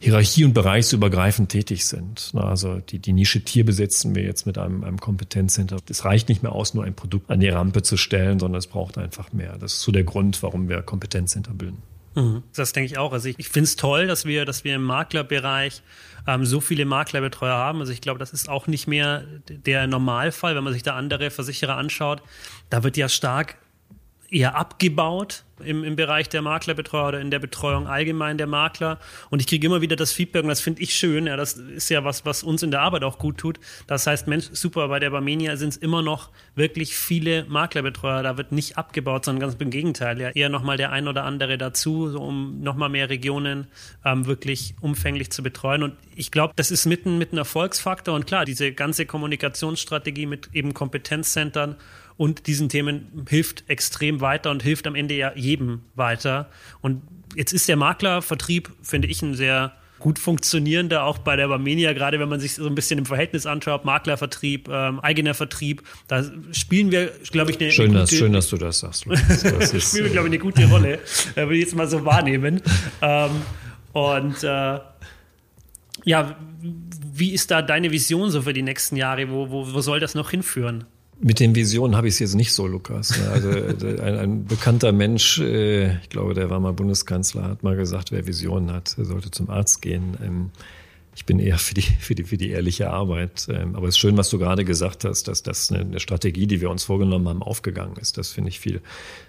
hierarchie- 0.00 0.44
und 0.44 0.54
bereichsübergreifend 0.54 1.48
tätig 1.48 1.86
sind. 1.86 2.32
Also 2.34 2.78
die, 2.78 3.00
die 3.00 3.12
Nische 3.12 3.42
Tier 3.42 3.64
besetzen 3.64 4.14
wir 4.14 4.22
jetzt 4.22 4.46
mit 4.46 4.56
einem, 4.56 4.84
einem 4.84 5.00
Kompetenzcenter. 5.00 5.78
Es 5.88 6.04
reicht 6.04 6.28
nicht 6.28 6.42
mehr 6.42 6.52
aus, 6.52 6.74
nur 6.74 6.84
ein 6.84 6.94
Produkt 6.94 7.30
an 7.30 7.40
die 7.40 7.48
Rampe 7.48 7.82
zu 7.82 7.96
stellen, 7.96 8.38
sondern 8.38 8.58
es 8.58 8.68
braucht 8.68 8.96
einfach 8.96 9.32
mehr. 9.32 9.58
Das 9.58 9.74
ist 9.74 9.82
so 9.82 9.92
der 9.92 10.04
Grund, 10.04 10.42
warum 10.42 10.68
wir 10.68 10.82
Kompetenzcenter 10.82 11.52
bilden. 11.52 11.82
Mhm. 12.18 12.42
Das 12.54 12.72
denke 12.72 12.86
ich 12.86 12.98
auch. 12.98 13.12
Also 13.12 13.28
ich, 13.28 13.38
ich 13.38 13.48
finde 13.48 13.64
es 13.64 13.76
toll, 13.76 14.08
dass 14.08 14.24
wir, 14.24 14.44
dass 14.44 14.64
wir 14.64 14.74
im 14.74 14.82
Maklerbereich 14.82 15.82
ähm, 16.26 16.44
so 16.44 16.60
viele 16.60 16.84
Maklerbetreuer 16.84 17.54
haben. 17.54 17.78
Also 17.80 17.92
ich 17.92 18.00
glaube, 18.00 18.18
das 18.18 18.32
ist 18.32 18.48
auch 18.48 18.66
nicht 18.66 18.88
mehr 18.88 19.24
der 19.48 19.86
Normalfall, 19.86 20.56
wenn 20.56 20.64
man 20.64 20.72
sich 20.72 20.82
da 20.82 20.96
andere 20.96 21.30
Versicherer 21.30 21.76
anschaut. 21.76 22.22
Da 22.70 22.82
wird 22.82 22.96
ja 22.96 23.08
stark 23.08 23.56
eher 24.30 24.56
abgebaut 24.56 25.44
im, 25.64 25.84
im 25.84 25.96
Bereich 25.96 26.28
der 26.28 26.42
Maklerbetreuer 26.42 27.08
oder 27.08 27.20
in 27.20 27.30
der 27.30 27.38
Betreuung 27.38 27.86
allgemein 27.86 28.38
der 28.38 28.46
Makler. 28.46 28.98
Und 29.30 29.40
ich 29.40 29.46
kriege 29.46 29.66
immer 29.66 29.80
wieder 29.80 29.96
das 29.96 30.12
Feedback, 30.12 30.42
und 30.42 30.48
das 30.48 30.60
finde 30.60 30.82
ich 30.82 30.94
schön, 30.94 31.26
ja, 31.26 31.36
das 31.36 31.54
ist 31.54 31.88
ja 31.88 32.04
was, 32.04 32.24
was 32.24 32.42
uns 32.42 32.62
in 32.62 32.70
der 32.70 32.80
Arbeit 32.80 33.04
auch 33.04 33.18
gut 33.18 33.38
tut. 33.38 33.58
Das 33.86 34.06
heißt, 34.06 34.28
Mensch, 34.28 34.46
super, 34.52 34.88
bei 34.88 34.98
der 34.98 35.10
Barmenia 35.10 35.56
sind 35.56 35.70
es 35.70 35.76
immer 35.76 36.02
noch 36.02 36.30
wirklich 36.54 36.96
viele 36.96 37.44
Maklerbetreuer. 37.46 38.22
Da 38.22 38.36
wird 38.36 38.52
nicht 38.52 38.78
abgebaut, 38.78 39.24
sondern 39.24 39.40
ganz 39.40 39.60
im 39.60 39.70
Gegenteil. 39.70 40.20
Ja, 40.20 40.30
eher 40.30 40.48
nochmal 40.48 40.76
der 40.76 40.92
ein 40.92 41.08
oder 41.08 41.24
andere 41.24 41.58
dazu, 41.58 42.08
so 42.08 42.20
um 42.20 42.60
nochmal 42.60 42.88
mehr 42.88 43.10
Regionen 43.10 43.66
ähm, 44.04 44.26
wirklich 44.26 44.74
umfänglich 44.80 45.30
zu 45.30 45.42
betreuen. 45.42 45.82
Und 45.82 45.94
ich 46.14 46.30
glaube, 46.30 46.52
das 46.56 46.70
ist 46.70 46.86
mitten 46.86 47.18
mit 47.18 47.32
einem 47.32 47.38
Erfolgsfaktor. 47.38 48.14
Und 48.14 48.26
klar, 48.26 48.44
diese 48.44 48.72
ganze 48.72 49.06
Kommunikationsstrategie 49.06 50.26
mit 50.26 50.50
eben 50.52 50.74
Kompetenzzentren 50.74 51.76
und 52.18 52.46
diesen 52.48 52.68
Themen 52.68 53.24
hilft 53.28 53.64
extrem 53.68 54.20
weiter 54.20 54.50
und 54.50 54.62
hilft 54.62 54.86
am 54.86 54.94
Ende 54.94 55.14
ja 55.14 55.32
jedem 55.34 55.80
weiter. 55.94 56.50
Und 56.82 57.00
jetzt 57.34 57.52
ist 57.52 57.68
der 57.68 57.76
Maklervertrieb, 57.76 58.70
finde 58.82 59.08
ich, 59.08 59.22
ein 59.22 59.34
sehr 59.34 59.72
gut 60.00 60.18
funktionierender, 60.18 61.04
auch 61.04 61.18
bei 61.18 61.36
der 61.36 61.48
Barmenia, 61.48 61.92
gerade 61.92 62.18
wenn 62.20 62.28
man 62.28 62.40
sich 62.40 62.54
so 62.54 62.66
ein 62.66 62.74
bisschen 62.74 62.98
im 62.98 63.06
Verhältnis 63.06 63.46
anschaut, 63.46 63.84
Maklervertrieb, 63.84 64.68
ähm, 64.68 65.00
eigener 65.00 65.34
Vertrieb, 65.34 65.82
da 66.08 66.24
spielen 66.52 66.90
wir, 66.90 67.12
glaube 67.30 67.52
ich, 67.52 67.60
eine, 67.60 67.70
schön, 67.70 67.88
gute, 67.88 68.00
dass, 68.00 68.10
schön, 68.10 68.32
dass 68.32 68.48
du 68.48 68.56
das 68.56 68.80
sagst. 68.80 69.06
Das 69.08 69.84
spielen 69.88 70.04
wir, 70.04 70.10
glaube 70.10 70.28
ich, 70.28 70.32
eine 70.32 70.38
gute 70.38 70.68
Rolle, 70.68 70.94
äh, 71.34 71.42
würde 71.42 71.54
ich 71.54 71.64
jetzt 71.64 71.76
mal 71.76 71.88
so 71.88 72.04
wahrnehmen. 72.04 72.60
Ähm, 73.00 73.30
und 73.92 74.42
äh, 74.42 74.78
ja, 76.04 76.36
wie 77.12 77.32
ist 77.32 77.50
da 77.50 77.62
deine 77.62 77.90
Vision 77.90 78.30
so 78.30 78.42
für 78.42 78.52
die 78.52 78.62
nächsten 78.62 78.96
Jahre? 78.96 79.30
Wo, 79.30 79.50
wo, 79.50 79.72
wo 79.72 79.80
soll 79.80 80.00
das 80.00 80.14
noch 80.14 80.30
hinführen? 80.30 80.84
Mit 81.20 81.40
den 81.40 81.54
Visionen 81.56 81.96
habe 81.96 82.06
ich 82.06 82.14
es 82.14 82.20
jetzt 82.20 82.34
nicht 82.36 82.52
so, 82.52 82.66
Lukas. 82.66 83.18
Also 83.30 83.50
ein, 84.02 84.18
ein, 84.18 84.44
bekannter 84.44 84.92
Mensch, 84.92 85.40
äh, 85.40 85.96
ich 85.98 86.10
glaube, 86.10 86.34
der 86.34 86.48
war 86.48 86.60
mal 86.60 86.72
Bundeskanzler, 86.72 87.42
hat 87.42 87.62
mal 87.64 87.76
gesagt, 87.76 88.12
wer 88.12 88.26
Visionen 88.26 88.72
hat, 88.72 88.94
sollte 88.96 89.30
zum 89.30 89.50
Arzt 89.50 89.82
gehen. 89.82 90.16
Ähm, 90.22 90.50
ich 91.16 91.26
bin 91.26 91.40
eher 91.40 91.58
für 91.58 91.74
die, 91.74 91.82
für 92.00 92.14
die, 92.14 92.22
für 92.22 92.36
die 92.36 92.50
ehrliche 92.50 92.90
Arbeit. 92.90 93.48
Ähm, 93.50 93.74
aber 93.74 93.88
es 93.88 93.96
ist 93.96 93.98
schön, 93.98 94.16
was 94.16 94.30
du 94.30 94.38
gerade 94.38 94.64
gesagt 94.64 95.04
hast, 95.04 95.26
dass 95.26 95.42
das 95.42 95.72
eine, 95.72 95.98
Strategie, 95.98 96.46
die 96.46 96.60
wir 96.60 96.70
uns 96.70 96.84
vorgenommen 96.84 97.28
haben, 97.28 97.42
aufgegangen 97.42 97.96
ist. 97.96 98.16
Das 98.16 98.30
finde 98.30 98.50
ich 98.50 98.60
viel, 98.60 98.80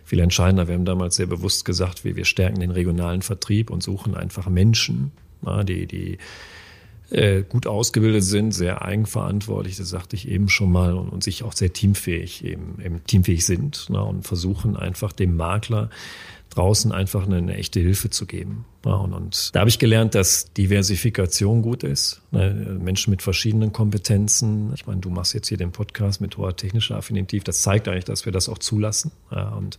viel 0.06 0.20
entscheidender. 0.20 0.68
Wir 0.68 0.76
haben 0.76 0.86
damals 0.86 1.16
sehr 1.16 1.26
bewusst 1.26 1.66
gesagt, 1.66 2.06
wir, 2.06 2.16
wir 2.16 2.26
stärken 2.26 2.60
den 2.60 2.72
regionalen 2.72 3.24
Vertrieb 3.24 3.72
und 3.72 3.82
suchen 3.82 4.14
einfach 4.14 4.48
Menschen, 4.48 5.12
die, 5.64 5.88
die 5.88 6.18
äh, 7.12 7.44
gut 7.44 7.68
ausgebildet 7.68 8.24
sind, 8.24 8.52
sehr 8.52 8.82
eigenverantwortlich, 8.82 9.78
das 9.78 9.90
sagte 9.90 10.16
ich 10.16 10.28
eben 10.28 10.50
schon 10.50 10.72
mal, 10.72 10.94
und, 10.94 11.10
und 11.10 11.24
sich 11.24 11.44
auch 11.44 11.54
sehr 11.54 11.74
teamfähig 11.74 12.44
eben, 12.44 12.80
eben 12.84 13.04
teamfähig 13.06 13.46
sind 13.46 13.90
ne, 13.90 14.04
und 14.04 14.28
versuchen 14.28 14.78
einfach 14.78 15.12
dem 15.12 15.36
Makler 15.36 15.90
draußen 16.50 16.92
einfach 16.92 17.26
eine, 17.26 17.38
eine 17.38 17.56
echte 17.56 17.80
Hilfe 17.80 18.10
zu 18.10 18.26
geben. 18.26 18.66
Ja, 18.86 18.94
und, 18.96 19.14
und 19.14 19.56
da 19.56 19.62
habe 19.62 19.70
ich 19.70 19.80
gelernt, 19.80 20.16
dass 20.16 20.52
Diversifikation 20.54 21.62
gut 21.62 21.84
ist. 21.84 22.22
Ne, 22.32 22.78
Menschen 22.82 23.12
mit 23.12 23.22
verschiedenen 23.22 23.72
Kompetenzen. 23.72 24.72
Ich 24.74 24.88
meine, 24.88 25.02
du 25.02 25.10
machst 25.10 25.34
jetzt 25.34 25.48
hier 25.48 25.58
den 25.58 25.72
Podcast 25.72 26.22
mit 26.22 26.38
hoher 26.38 26.56
technischer 26.56 26.96
Affinität. 26.96 27.48
Das 27.48 27.62
zeigt 27.62 27.88
eigentlich, 27.88 28.06
dass 28.06 28.26
wir 28.26 28.32
das 28.32 28.50
auch 28.50 28.58
zulassen. 28.58 29.12
Ja, 29.32 29.50
und 29.50 29.78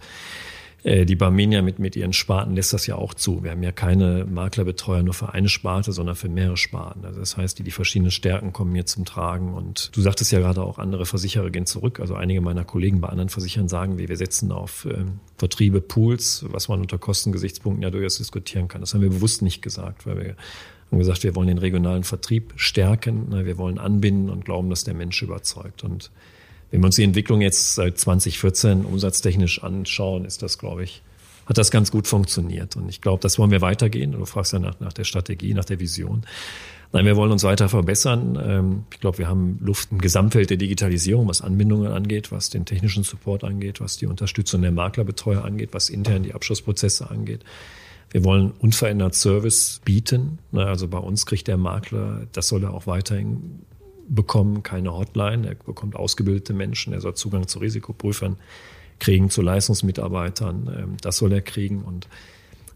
die 0.84 1.16
Barmenia 1.16 1.60
mit, 1.60 1.78
mit 1.78 1.94
ihren 1.94 2.12
Sparten 2.12 2.54
lässt 2.54 2.72
das 2.72 2.86
ja 2.86 2.96
auch 2.96 3.12
zu. 3.12 3.42
Wir 3.44 3.50
haben 3.50 3.62
ja 3.62 3.72
keine 3.72 4.24
Maklerbetreuer 4.24 5.02
nur 5.02 5.12
für 5.12 5.34
eine 5.34 5.48
Sparte, 5.48 5.92
sondern 5.92 6.16
für 6.16 6.30
mehrere 6.30 6.56
Sparten. 6.56 7.04
Also 7.04 7.20
das 7.20 7.36
heißt, 7.36 7.58
die, 7.58 7.62
die 7.62 7.70
verschiedenen 7.70 8.10
Stärken 8.10 8.52
kommen 8.52 8.74
hier 8.74 8.86
zum 8.86 9.04
Tragen. 9.04 9.52
Und 9.52 9.94
du 9.94 10.00
sagtest 10.00 10.32
ja 10.32 10.38
gerade 10.38 10.62
auch, 10.62 10.78
andere 10.78 11.04
Versicherer 11.04 11.50
gehen 11.50 11.66
zurück. 11.66 12.00
Also 12.00 12.14
einige 12.14 12.40
meiner 12.40 12.64
Kollegen 12.64 13.00
bei 13.00 13.08
anderen 13.08 13.28
Versichern 13.28 13.68
sagen, 13.68 13.98
wir, 13.98 14.08
wir 14.08 14.16
setzen 14.16 14.52
auf 14.52 14.86
ähm, 14.90 15.20
Vertriebe, 15.36 15.82
Pools, 15.82 16.46
was 16.48 16.68
man 16.68 16.80
unter 16.80 16.98
Kostengesichtspunkten 16.98 17.82
ja 17.82 17.90
durchaus 17.90 18.16
diskutieren 18.16 18.68
kann. 18.68 18.80
Das 18.80 18.94
haben 18.94 19.02
wir 19.02 19.10
bewusst 19.10 19.42
nicht 19.42 19.60
gesagt, 19.60 20.06
weil 20.06 20.16
wir 20.18 20.36
haben 20.90 20.98
gesagt, 20.98 21.22
wir 21.22 21.34
wollen 21.34 21.48
den 21.48 21.58
regionalen 21.58 22.04
Vertrieb 22.04 22.54
stärken, 22.56 23.28
ne, 23.28 23.44
wir 23.44 23.58
wollen 23.58 23.78
anbinden 23.78 24.30
und 24.30 24.44
glauben, 24.44 24.70
dass 24.70 24.84
der 24.84 24.94
Mensch 24.94 25.22
überzeugt. 25.22 25.84
Und 25.84 26.10
wenn 26.70 26.80
wir 26.80 26.86
uns 26.86 26.96
die 26.96 27.04
Entwicklung 27.04 27.40
jetzt 27.40 27.74
seit 27.74 27.98
2014 27.98 28.84
umsatztechnisch 28.84 29.62
anschauen, 29.62 30.24
ist 30.24 30.42
das, 30.42 30.58
glaube 30.58 30.84
ich, 30.84 31.02
hat 31.46 31.58
das 31.58 31.70
ganz 31.70 31.90
gut 31.90 32.06
funktioniert. 32.06 32.76
Und 32.76 32.88
ich 32.88 33.00
glaube, 33.00 33.20
das 33.20 33.38
wollen 33.38 33.50
wir 33.50 33.60
weitergehen. 33.60 34.12
Du 34.12 34.24
fragst 34.24 34.52
ja 34.52 34.60
nach, 34.60 34.78
nach 34.78 34.92
der 34.92 35.04
Strategie, 35.04 35.52
nach 35.52 35.64
der 35.64 35.80
Vision. 35.80 36.24
Nein, 36.92 37.06
wir 37.06 37.16
wollen 37.16 37.32
uns 37.32 37.44
weiter 37.44 37.68
verbessern. 37.68 38.38
Ähm, 38.40 38.84
ich 38.92 39.00
glaube, 39.00 39.18
wir 39.18 39.28
haben 39.28 39.58
Luft 39.60 39.90
im 39.92 40.00
Gesamtfeld 40.00 40.50
der 40.50 40.56
Digitalisierung, 40.56 41.28
was 41.28 41.40
Anbindungen 41.40 41.92
angeht, 41.92 42.32
was 42.32 42.50
den 42.50 42.64
technischen 42.64 43.04
Support 43.04 43.44
angeht, 43.44 43.80
was 43.80 43.96
die 43.96 44.06
Unterstützung 44.06 44.62
der 44.62 44.72
Maklerbetreuer 44.72 45.44
angeht, 45.44 45.70
was 45.72 45.88
intern 45.88 46.22
die 46.22 46.34
Abschlussprozesse 46.34 47.10
angeht. 47.10 47.44
Wir 48.10 48.24
wollen 48.24 48.50
unverändert 48.58 49.14
Service 49.14 49.80
bieten. 49.84 50.38
Also 50.52 50.88
bei 50.88 50.98
uns 50.98 51.26
kriegt 51.26 51.46
der 51.46 51.56
Makler, 51.56 52.26
das 52.32 52.48
soll 52.48 52.64
er 52.64 52.74
auch 52.74 52.88
weiterhin 52.88 53.60
bekommen, 54.10 54.62
keine 54.62 54.92
Hotline. 54.92 55.48
Er 55.48 55.54
bekommt 55.54 55.96
ausgebildete 55.96 56.52
Menschen, 56.52 56.92
er 56.92 57.00
soll 57.00 57.14
Zugang 57.14 57.48
zu 57.48 57.60
Risikoprüfern 57.60 58.36
kriegen, 58.98 59.30
zu 59.30 59.42
Leistungsmitarbeitern. 59.42 60.70
Ähm, 60.76 60.96
das 61.00 61.16
soll 61.16 61.32
er 61.32 61.40
kriegen. 61.40 61.82
Und 61.82 62.08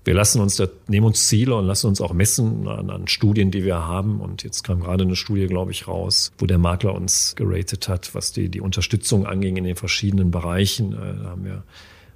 wir 0.04 0.14
lassen 0.14 0.40
uns, 0.40 0.56
da, 0.56 0.66
nehmen 0.86 1.06
uns 1.06 1.28
Ziele 1.28 1.54
und 1.54 1.66
lassen 1.66 1.86
uns 1.88 2.00
auch 2.00 2.12
messen 2.12 2.68
an, 2.68 2.90
an 2.90 3.08
Studien, 3.08 3.50
die 3.50 3.64
wir 3.64 3.86
haben. 3.86 4.20
Und 4.20 4.42
jetzt 4.42 4.64
kam 4.64 4.80
gerade 4.80 5.04
eine 5.04 5.16
Studie, 5.16 5.46
glaube 5.46 5.72
ich, 5.72 5.88
raus, 5.88 6.32
wo 6.38 6.46
der 6.46 6.58
Makler 6.58 6.94
uns 6.94 7.34
geratet 7.36 7.88
hat, 7.88 8.14
was 8.14 8.32
die, 8.32 8.48
die 8.48 8.60
Unterstützung 8.60 9.26
anging 9.26 9.56
in 9.56 9.64
den 9.64 9.76
verschiedenen 9.76 10.30
Bereichen. 10.30 10.92
Äh, 10.92 11.22
da 11.22 11.30
haben 11.30 11.44
wir 11.44 11.64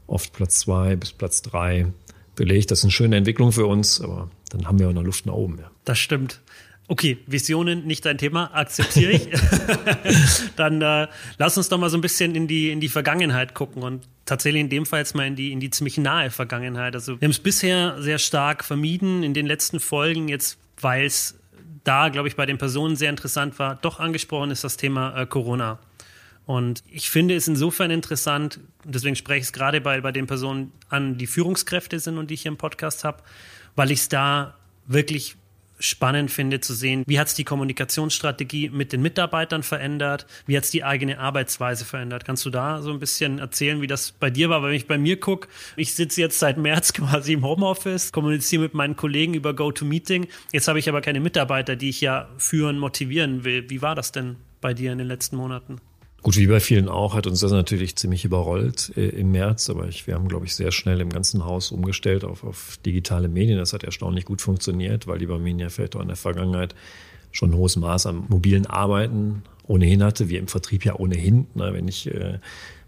oft 0.06 0.32
Platz 0.32 0.60
zwei 0.60 0.96
bis 0.96 1.12
Platz 1.12 1.42
drei 1.42 1.86
belegt. 2.34 2.70
Das 2.70 2.78
ist 2.78 2.84
eine 2.84 2.92
schöne 2.92 3.16
Entwicklung 3.16 3.52
für 3.52 3.66
uns, 3.66 4.00
aber 4.00 4.30
dann 4.50 4.66
haben 4.66 4.78
wir 4.78 4.88
auch 4.88 4.92
noch 4.92 5.02
Luft 5.02 5.26
nach 5.26 5.34
oben. 5.34 5.58
Ja. 5.58 5.70
Das 5.84 5.98
stimmt. 5.98 6.40
Okay, 6.90 7.18
Visionen 7.26 7.86
nicht 7.86 8.06
dein 8.06 8.16
Thema, 8.16 8.50
akzeptiere 8.54 9.12
ich. 9.12 9.28
Dann 10.56 10.80
äh, 10.80 11.06
lass 11.36 11.58
uns 11.58 11.68
doch 11.68 11.76
mal 11.76 11.90
so 11.90 11.98
ein 11.98 12.00
bisschen 12.00 12.34
in 12.34 12.48
die, 12.48 12.70
in 12.70 12.80
die 12.80 12.88
Vergangenheit 12.88 13.52
gucken 13.52 13.82
und 13.82 14.08
tatsächlich 14.24 14.62
in 14.62 14.70
dem 14.70 14.86
Fall 14.86 15.00
jetzt 15.00 15.14
mal 15.14 15.26
in 15.26 15.36
die, 15.36 15.52
in 15.52 15.60
die 15.60 15.68
ziemlich 15.68 15.98
nahe 15.98 16.30
Vergangenheit. 16.30 16.94
Also 16.94 17.20
wir 17.20 17.26
haben 17.26 17.32
es 17.32 17.40
bisher 17.40 18.00
sehr 18.00 18.18
stark 18.18 18.64
vermieden 18.64 19.22
in 19.22 19.34
den 19.34 19.44
letzten 19.44 19.80
Folgen, 19.80 20.28
jetzt 20.28 20.58
weil 20.80 21.04
es 21.04 21.38
da, 21.84 22.08
glaube 22.08 22.28
ich, 22.28 22.36
bei 22.36 22.46
den 22.46 22.56
Personen 22.56 22.96
sehr 22.96 23.10
interessant 23.10 23.58
war, 23.58 23.76
doch 23.76 24.00
angesprochen 24.00 24.50
ist 24.50 24.64
das 24.64 24.78
Thema 24.78 25.14
äh, 25.14 25.26
Corona. 25.26 25.78
Und 26.46 26.82
ich 26.90 27.10
finde 27.10 27.36
es 27.36 27.46
insofern 27.48 27.90
interessant, 27.90 28.60
deswegen 28.84 29.14
spreche 29.14 29.40
ich 29.40 29.44
es 29.44 29.52
gerade 29.52 29.82
bei, 29.82 30.00
bei 30.00 30.12
den 30.12 30.26
Personen 30.26 30.72
an, 30.88 31.18
die 31.18 31.26
Führungskräfte 31.26 32.00
sind 32.00 32.16
und 32.16 32.30
die 32.30 32.34
ich 32.34 32.42
hier 32.42 32.50
im 32.50 32.56
Podcast 32.56 33.04
habe, 33.04 33.22
weil 33.76 33.90
ich 33.90 34.00
es 34.00 34.08
da 34.08 34.54
wirklich 34.86 35.36
spannend 35.78 36.30
finde 36.30 36.60
zu 36.60 36.74
sehen, 36.74 37.04
wie 37.06 37.18
hat 37.18 37.28
es 37.28 37.34
die 37.34 37.44
Kommunikationsstrategie 37.44 38.70
mit 38.70 38.92
den 38.92 39.02
Mitarbeitern 39.02 39.62
verändert, 39.62 40.26
wie 40.46 40.56
hat 40.56 40.64
es 40.64 40.70
die 40.70 40.84
eigene 40.84 41.18
Arbeitsweise 41.18 41.84
verändert. 41.84 42.24
Kannst 42.24 42.44
du 42.44 42.50
da 42.50 42.82
so 42.82 42.90
ein 42.90 42.98
bisschen 42.98 43.38
erzählen, 43.38 43.80
wie 43.80 43.86
das 43.86 44.12
bei 44.12 44.30
dir 44.30 44.48
war? 44.50 44.62
Wenn 44.62 44.72
ich 44.72 44.86
bei 44.86 44.98
mir 44.98 45.18
gucke, 45.20 45.48
ich 45.76 45.94
sitze 45.94 46.20
jetzt 46.20 46.38
seit 46.38 46.58
März 46.58 46.92
quasi 46.94 47.32
im 47.32 47.44
Homeoffice, 47.44 48.12
kommuniziere 48.12 48.62
mit 48.62 48.74
meinen 48.74 48.96
Kollegen 48.96 49.34
über 49.34 49.54
GoToMeeting. 49.54 50.28
Jetzt 50.52 50.68
habe 50.68 50.78
ich 50.78 50.88
aber 50.88 51.00
keine 51.00 51.20
Mitarbeiter, 51.20 51.76
die 51.76 51.88
ich 51.88 52.00
ja 52.00 52.28
führen, 52.38 52.78
motivieren 52.78 53.44
will. 53.44 53.68
Wie 53.70 53.82
war 53.82 53.94
das 53.94 54.12
denn 54.12 54.36
bei 54.60 54.74
dir 54.74 54.92
in 54.92 54.98
den 54.98 55.06
letzten 55.06 55.36
Monaten? 55.36 55.80
Gut, 56.28 56.36
wie 56.36 56.46
bei 56.46 56.60
vielen 56.60 56.90
auch, 56.90 57.14
hat 57.14 57.26
uns 57.26 57.40
das 57.40 57.52
natürlich 57.52 57.96
ziemlich 57.96 58.22
überrollt 58.22 58.92
äh, 58.98 59.08
im 59.08 59.30
März, 59.30 59.70
aber 59.70 59.88
ich, 59.88 60.06
wir 60.06 60.14
haben, 60.14 60.28
glaube 60.28 60.44
ich, 60.44 60.54
sehr 60.54 60.72
schnell 60.72 61.00
im 61.00 61.08
ganzen 61.08 61.46
Haus 61.46 61.72
umgestellt 61.72 62.22
auf, 62.22 62.44
auf 62.44 62.78
digitale 62.84 63.28
Medien. 63.28 63.56
Das 63.56 63.72
hat 63.72 63.82
erstaunlich 63.82 64.26
gut 64.26 64.42
funktioniert, 64.42 65.06
weil 65.06 65.18
die 65.18 65.24
Barmenia 65.24 65.70
vielleicht 65.70 65.96
auch 65.96 66.02
in 66.02 66.08
der 66.08 66.18
Vergangenheit 66.18 66.74
schon 67.32 67.52
ein 67.52 67.56
hohes 67.56 67.76
Maß 67.76 68.04
an 68.04 68.26
mobilen 68.28 68.66
Arbeiten 68.66 69.42
ohnehin 69.66 70.02
hatte, 70.02 70.28
wir 70.28 70.38
im 70.38 70.48
Vertrieb 70.48 70.84
ja 70.84 70.96
ohnehin. 70.96 71.46
Na, 71.54 71.72
wenn 71.72 71.88
ich 71.88 72.12
äh, 72.12 72.40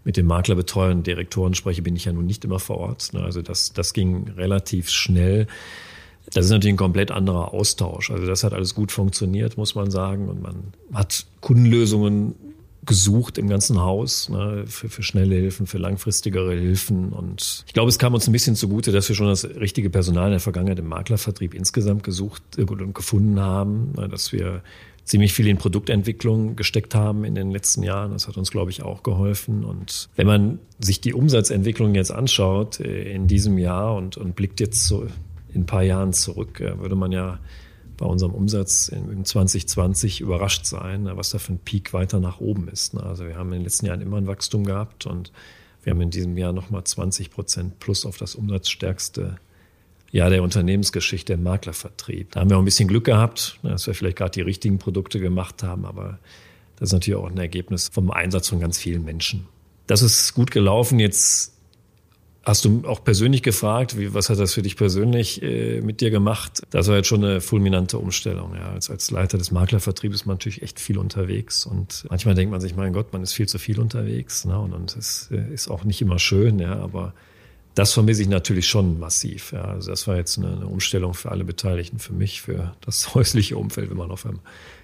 mit 0.03 0.17
den 0.17 0.29
und 0.29 1.07
Direktoren 1.07 1.55
spreche, 1.55 1.81
bin 1.81 1.95
ich 1.95 2.05
ja 2.05 2.13
nun 2.13 2.27
nicht 2.27 2.45
immer 2.45 2.59
vor 2.59 2.77
Ort. 2.77 3.09
Na, 3.13 3.23
also 3.23 3.41
das, 3.41 3.73
das 3.73 3.93
ging 3.93 4.27
relativ 4.37 4.87
schnell. 4.91 5.47
Das 6.31 6.45
ist 6.45 6.51
natürlich 6.51 6.75
ein 6.75 6.77
komplett 6.77 7.09
anderer 7.09 7.55
Austausch. 7.55 8.11
Also 8.11 8.27
das 8.27 8.43
hat 8.43 8.53
alles 8.53 8.75
gut 8.75 8.91
funktioniert, 8.91 9.57
muss 9.57 9.73
man 9.73 9.89
sagen. 9.89 10.29
Und 10.29 10.43
man 10.43 10.73
hat 10.93 11.25
Kundenlösungen 11.39 12.35
gesucht 12.85 13.37
im 13.37 13.47
ganzen 13.47 13.79
Haus 13.79 14.29
ne, 14.29 14.63
für, 14.65 14.89
für 14.89 15.03
schnelle 15.03 15.35
Hilfen, 15.35 15.67
für 15.67 15.77
langfristigere 15.77 16.55
Hilfen. 16.55 17.13
Und 17.13 17.63
ich 17.67 17.73
glaube, 17.73 17.89
es 17.89 17.99
kam 17.99 18.13
uns 18.13 18.27
ein 18.27 18.31
bisschen 18.31 18.55
zugute, 18.55 18.91
dass 18.91 19.07
wir 19.07 19.15
schon 19.15 19.27
das 19.27 19.45
richtige 19.45 19.89
Personal 19.89 20.25
in 20.25 20.31
der 20.31 20.39
Vergangenheit 20.39 20.79
im 20.79 20.87
Maklervertrieb 20.87 21.53
insgesamt 21.53 22.03
gesucht 22.03 22.41
äh, 22.57 22.63
und 22.63 22.93
gefunden 22.93 23.39
haben, 23.39 23.91
ne, 23.95 24.09
dass 24.09 24.31
wir 24.31 24.63
ziemlich 25.03 25.33
viel 25.33 25.47
in 25.47 25.57
Produktentwicklung 25.57 26.55
gesteckt 26.55 26.95
haben 26.95 27.23
in 27.23 27.35
den 27.35 27.51
letzten 27.51 27.83
Jahren. 27.83 28.11
Das 28.11 28.27
hat 28.27 28.37
uns, 28.37 28.51
glaube 28.51 28.71
ich, 28.71 28.81
auch 28.81 29.03
geholfen. 29.03 29.63
Und 29.63 30.09
wenn 30.15 30.27
man 30.27 30.59
sich 30.79 31.01
die 31.01 31.13
Umsatzentwicklung 31.13 31.95
jetzt 31.95 32.11
anschaut 32.11 32.79
äh, 32.79 33.11
in 33.13 33.27
diesem 33.27 33.57
Jahr 33.57 33.95
und, 33.95 34.17
und 34.17 34.35
blickt 34.35 34.59
jetzt 34.59 34.85
so 34.87 35.07
in 35.53 35.61
ein 35.61 35.65
paar 35.65 35.83
Jahren 35.83 36.13
zurück, 36.13 36.59
äh, 36.61 36.79
würde 36.79 36.95
man 36.95 37.11
ja 37.11 37.39
bei 38.01 38.07
unserem 38.07 38.33
Umsatz 38.33 38.87
im 38.87 39.23
2020 39.23 40.21
überrascht 40.21 40.65
sein, 40.65 41.07
was 41.13 41.29
da 41.29 41.37
für 41.37 41.53
ein 41.53 41.59
Peak 41.59 41.93
weiter 41.93 42.19
nach 42.19 42.39
oben 42.39 42.67
ist. 42.67 42.95
Ne? 42.95 43.03
Also 43.03 43.27
wir 43.27 43.35
haben 43.35 43.49
in 43.49 43.59
den 43.59 43.63
letzten 43.63 43.85
Jahren 43.85 44.01
immer 44.01 44.17
ein 44.17 44.25
Wachstum 44.25 44.63
gehabt 44.63 45.05
und 45.05 45.31
wir 45.83 45.91
haben 45.91 46.01
in 46.01 46.09
diesem 46.09 46.35
Jahr 46.35 46.51
nochmal 46.51 46.83
20 46.83 47.29
Prozent 47.29 47.79
plus 47.79 48.07
auf 48.07 48.17
das 48.17 48.33
umsatzstärkste 48.33 49.35
Jahr 50.11 50.31
der 50.31 50.41
Unternehmensgeschichte 50.41 51.33
im 51.33 51.43
Maklervertrieb. 51.43 52.31
Da 52.31 52.39
haben 52.39 52.49
wir 52.49 52.57
auch 52.57 52.61
ein 52.61 52.65
bisschen 52.65 52.87
Glück 52.87 53.05
gehabt, 53.05 53.59
ne, 53.61 53.69
dass 53.69 53.85
wir 53.85 53.93
vielleicht 53.93 54.17
gerade 54.17 54.31
die 54.31 54.41
richtigen 54.41 54.79
Produkte 54.79 55.19
gemacht 55.19 55.61
haben, 55.61 55.85
aber 55.85 56.17
das 56.77 56.89
ist 56.89 56.93
natürlich 56.93 57.19
auch 57.19 57.29
ein 57.29 57.37
Ergebnis 57.37 57.89
vom 57.93 58.09
Einsatz 58.09 58.49
von 58.49 58.59
ganz 58.59 58.79
vielen 58.79 59.05
Menschen. 59.05 59.47
Das 59.85 60.01
ist 60.01 60.33
gut 60.33 60.49
gelaufen. 60.49 60.99
Jetzt 60.99 61.53
Hast 62.43 62.65
du 62.65 62.81
auch 62.87 63.03
persönlich 63.03 63.43
gefragt, 63.43 63.99
wie, 63.99 64.15
was 64.15 64.31
hat 64.31 64.39
das 64.39 64.53
für 64.53 64.63
dich 64.63 64.75
persönlich 64.75 65.43
äh, 65.43 65.79
mit 65.81 66.01
dir 66.01 66.09
gemacht? 66.09 66.63
Das 66.71 66.87
war 66.87 66.95
jetzt 66.95 67.07
schon 67.07 67.23
eine 67.23 67.39
fulminante 67.39 67.99
Umstellung. 67.99 68.55
Ja. 68.55 68.71
Als, 68.71 68.89
als 68.89 69.11
Leiter 69.11 69.37
des 69.37 69.51
Maklervertriebs 69.51 70.15
ist 70.15 70.25
man 70.25 70.35
natürlich 70.35 70.63
echt 70.63 70.79
viel 70.79 70.97
unterwegs 70.97 71.67
und 71.67 72.05
manchmal 72.09 72.33
denkt 72.33 72.51
man 72.51 72.59
sich, 72.59 72.75
mein 72.75 72.93
Gott, 72.93 73.13
man 73.13 73.21
ist 73.21 73.33
viel 73.33 73.47
zu 73.47 73.59
viel 73.59 73.79
unterwegs 73.79 74.45
ne? 74.45 74.57
und, 74.57 74.73
und 74.73 74.95
es 74.97 75.29
äh, 75.31 75.53
ist 75.53 75.69
auch 75.69 75.83
nicht 75.83 76.01
immer 76.01 76.17
schön, 76.17 76.57
ja, 76.57 76.79
aber 76.79 77.13
das 77.75 77.93
vermisse 77.93 78.23
ich 78.23 78.27
natürlich 78.27 78.67
schon 78.67 78.99
massiv. 78.99 79.51
Ja. 79.51 79.65
Also 79.65 79.91
das 79.91 80.07
war 80.07 80.17
jetzt 80.17 80.39
eine, 80.39 80.51
eine 80.51 80.65
Umstellung 80.65 81.13
für 81.13 81.31
alle 81.31 81.43
Beteiligten, 81.43 81.99
für 81.99 82.13
mich, 82.13 82.41
für 82.41 82.75
das 82.81 83.13
häusliche 83.15 83.55
Umfeld, 83.55 83.91
wenn 83.91 83.97
man 83.97 84.09
auf 84.09 84.25
einem 84.25 84.39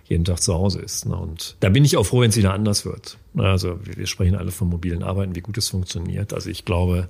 jeden 0.05 0.25
Tag 0.25 0.41
zu 0.41 0.53
Hause 0.53 0.79
ist. 0.81 1.05
Ne? 1.05 1.15
Und 1.15 1.57
da 1.59 1.69
bin 1.69 1.83
ich 1.83 1.97
auch 1.97 2.05
froh, 2.05 2.21
wenn 2.21 2.29
es 2.29 2.37
wieder 2.37 2.53
anders 2.53 2.85
wird. 2.85 3.17
Also 3.35 3.79
wir 3.83 4.07
sprechen 4.07 4.35
alle 4.35 4.51
von 4.51 4.69
mobilen 4.69 5.01
Arbeiten, 5.01 5.35
wie 5.35 5.41
gut 5.41 5.57
es 5.57 5.69
funktioniert. 5.69 6.33
Also 6.33 6.49
ich 6.51 6.63
glaube, 6.63 7.09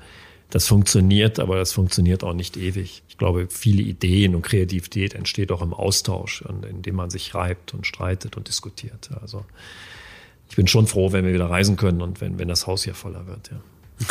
das 0.50 0.68
funktioniert, 0.68 1.40
aber 1.40 1.58
das 1.58 1.74
funktioniert 1.74 2.24
auch 2.24 2.34
nicht 2.34 2.56
ewig. 2.56 3.04
Ich 3.10 3.18
glaube, 3.18 3.48
viele 3.50 3.82
Ideen 3.82 4.34
und 4.36 4.44
Kreativität 4.44 5.14
entsteht 5.14 5.52
auch 5.52 5.62
im 5.62 5.74
Austausch, 5.74 6.44
indem 6.70 6.96
man 6.96 7.10
sich 7.10 7.36
reibt 7.36 7.74
und 7.74 7.86
streitet 7.86 8.38
und 8.38 8.48
diskutiert. 8.48 9.10
Also 9.22 9.44
ich 10.50 10.56
bin 10.56 10.68
schon 10.68 10.88
froh, 10.88 11.12
wenn 11.12 11.26
wir 11.26 11.34
wieder 11.34 11.50
reisen 11.50 11.76
können 11.76 12.02
und 12.02 12.22
wenn, 12.22 12.40
wenn 12.40 12.48
das 12.48 12.66
Haus 12.68 12.84
hier 12.84 12.96
voller 12.96 13.28
wird. 13.28 13.52
Ja. 13.52 14.08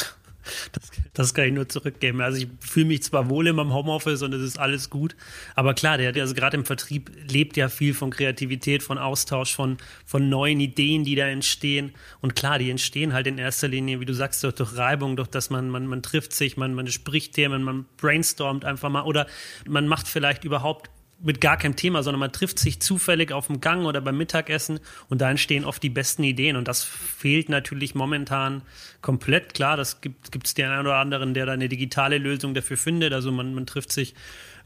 Das, 0.72 0.90
das 1.12 1.34
kann 1.34 1.46
ich 1.46 1.52
nur 1.52 1.68
zurückgeben. 1.68 2.20
Also 2.20 2.38
ich 2.38 2.48
fühle 2.60 2.86
mich 2.86 3.02
zwar 3.02 3.28
wohl 3.28 3.46
in 3.46 3.56
meinem 3.56 3.72
Homeoffice 3.72 4.22
und 4.22 4.32
es 4.34 4.42
ist 4.42 4.58
alles 4.58 4.90
gut, 4.90 5.16
aber 5.54 5.74
klar, 5.74 5.98
der, 5.98 6.14
also 6.14 6.34
gerade 6.34 6.56
im 6.56 6.64
Vertrieb 6.64 7.10
lebt 7.30 7.56
ja 7.56 7.68
viel 7.68 7.94
von 7.94 8.10
Kreativität, 8.10 8.82
von 8.82 8.98
Austausch, 8.98 9.54
von, 9.54 9.78
von 10.04 10.28
neuen 10.28 10.60
Ideen, 10.60 11.04
die 11.04 11.14
da 11.14 11.26
entstehen. 11.26 11.92
Und 12.20 12.36
klar, 12.36 12.58
die 12.58 12.70
entstehen 12.70 13.12
halt 13.12 13.26
in 13.26 13.38
erster 13.38 13.68
Linie, 13.68 14.00
wie 14.00 14.06
du 14.06 14.14
sagst, 14.14 14.42
durch, 14.44 14.54
durch 14.54 14.76
Reibung, 14.76 15.16
durch 15.16 15.28
dass 15.28 15.50
man, 15.50 15.70
man, 15.70 15.86
man 15.86 16.02
trifft 16.02 16.32
sich, 16.32 16.56
man, 16.56 16.74
man 16.74 16.86
spricht 16.88 17.34
Themen, 17.34 17.62
man 17.62 17.86
brainstormt 17.96 18.64
einfach 18.64 18.90
mal 18.90 19.02
oder 19.02 19.26
man 19.66 19.88
macht 19.88 20.08
vielleicht 20.08 20.44
überhaupt 20.44 20.90
mit 21.18 21.40
gar 21.40 21.56
keinem 21.56 21.76
Thema, 21.76 22.02
sondern 22.02 22.20
man 22.20 22.32
trifft 22.32 22.58
sich 22.58 22.80
zufällig 22.80 23.32
auf 23.32 23.46
dem 23.46 23.60
Gang 23.60 23.86
oder 23.86 24.00
beim 24.00 24.18
Mittagessen 24.18 24.80
und 25.08 25.20
da 25.20 25.30
entstehen 25.30 25.64
oft 25.64 25.82
die 25.82 25.88
besten 25.88 26.22
Ideen. 26.24 26.56
Und 26.56 26.68
das 26.68 26.84
fehlt 26.84 27.48
natürlich 27.48 27.94
momentan 27.94 28.62
komplett. 29.00 29.54
Klar, 29.54 29.76
das 29.76 30.00
gibt 30.00 30.46
es 30.46 30.54
den 30.54 30.68
einen 30.68 30.86
oder 30.86 30.96
anderen, 30.96 31.32
der 31.32 31.46
da 31.46 31.52
eine 31.52 31.68
digitale 31.68 32.18
Lösung 32.18 32.54
dafür 32.54 32.76
findet. 32.76 33.12
Also 33.12 33.32
man, 33.32 33.54
man 33.54 33.66
trifft 33.66 33.92
sich, 33.92 34.14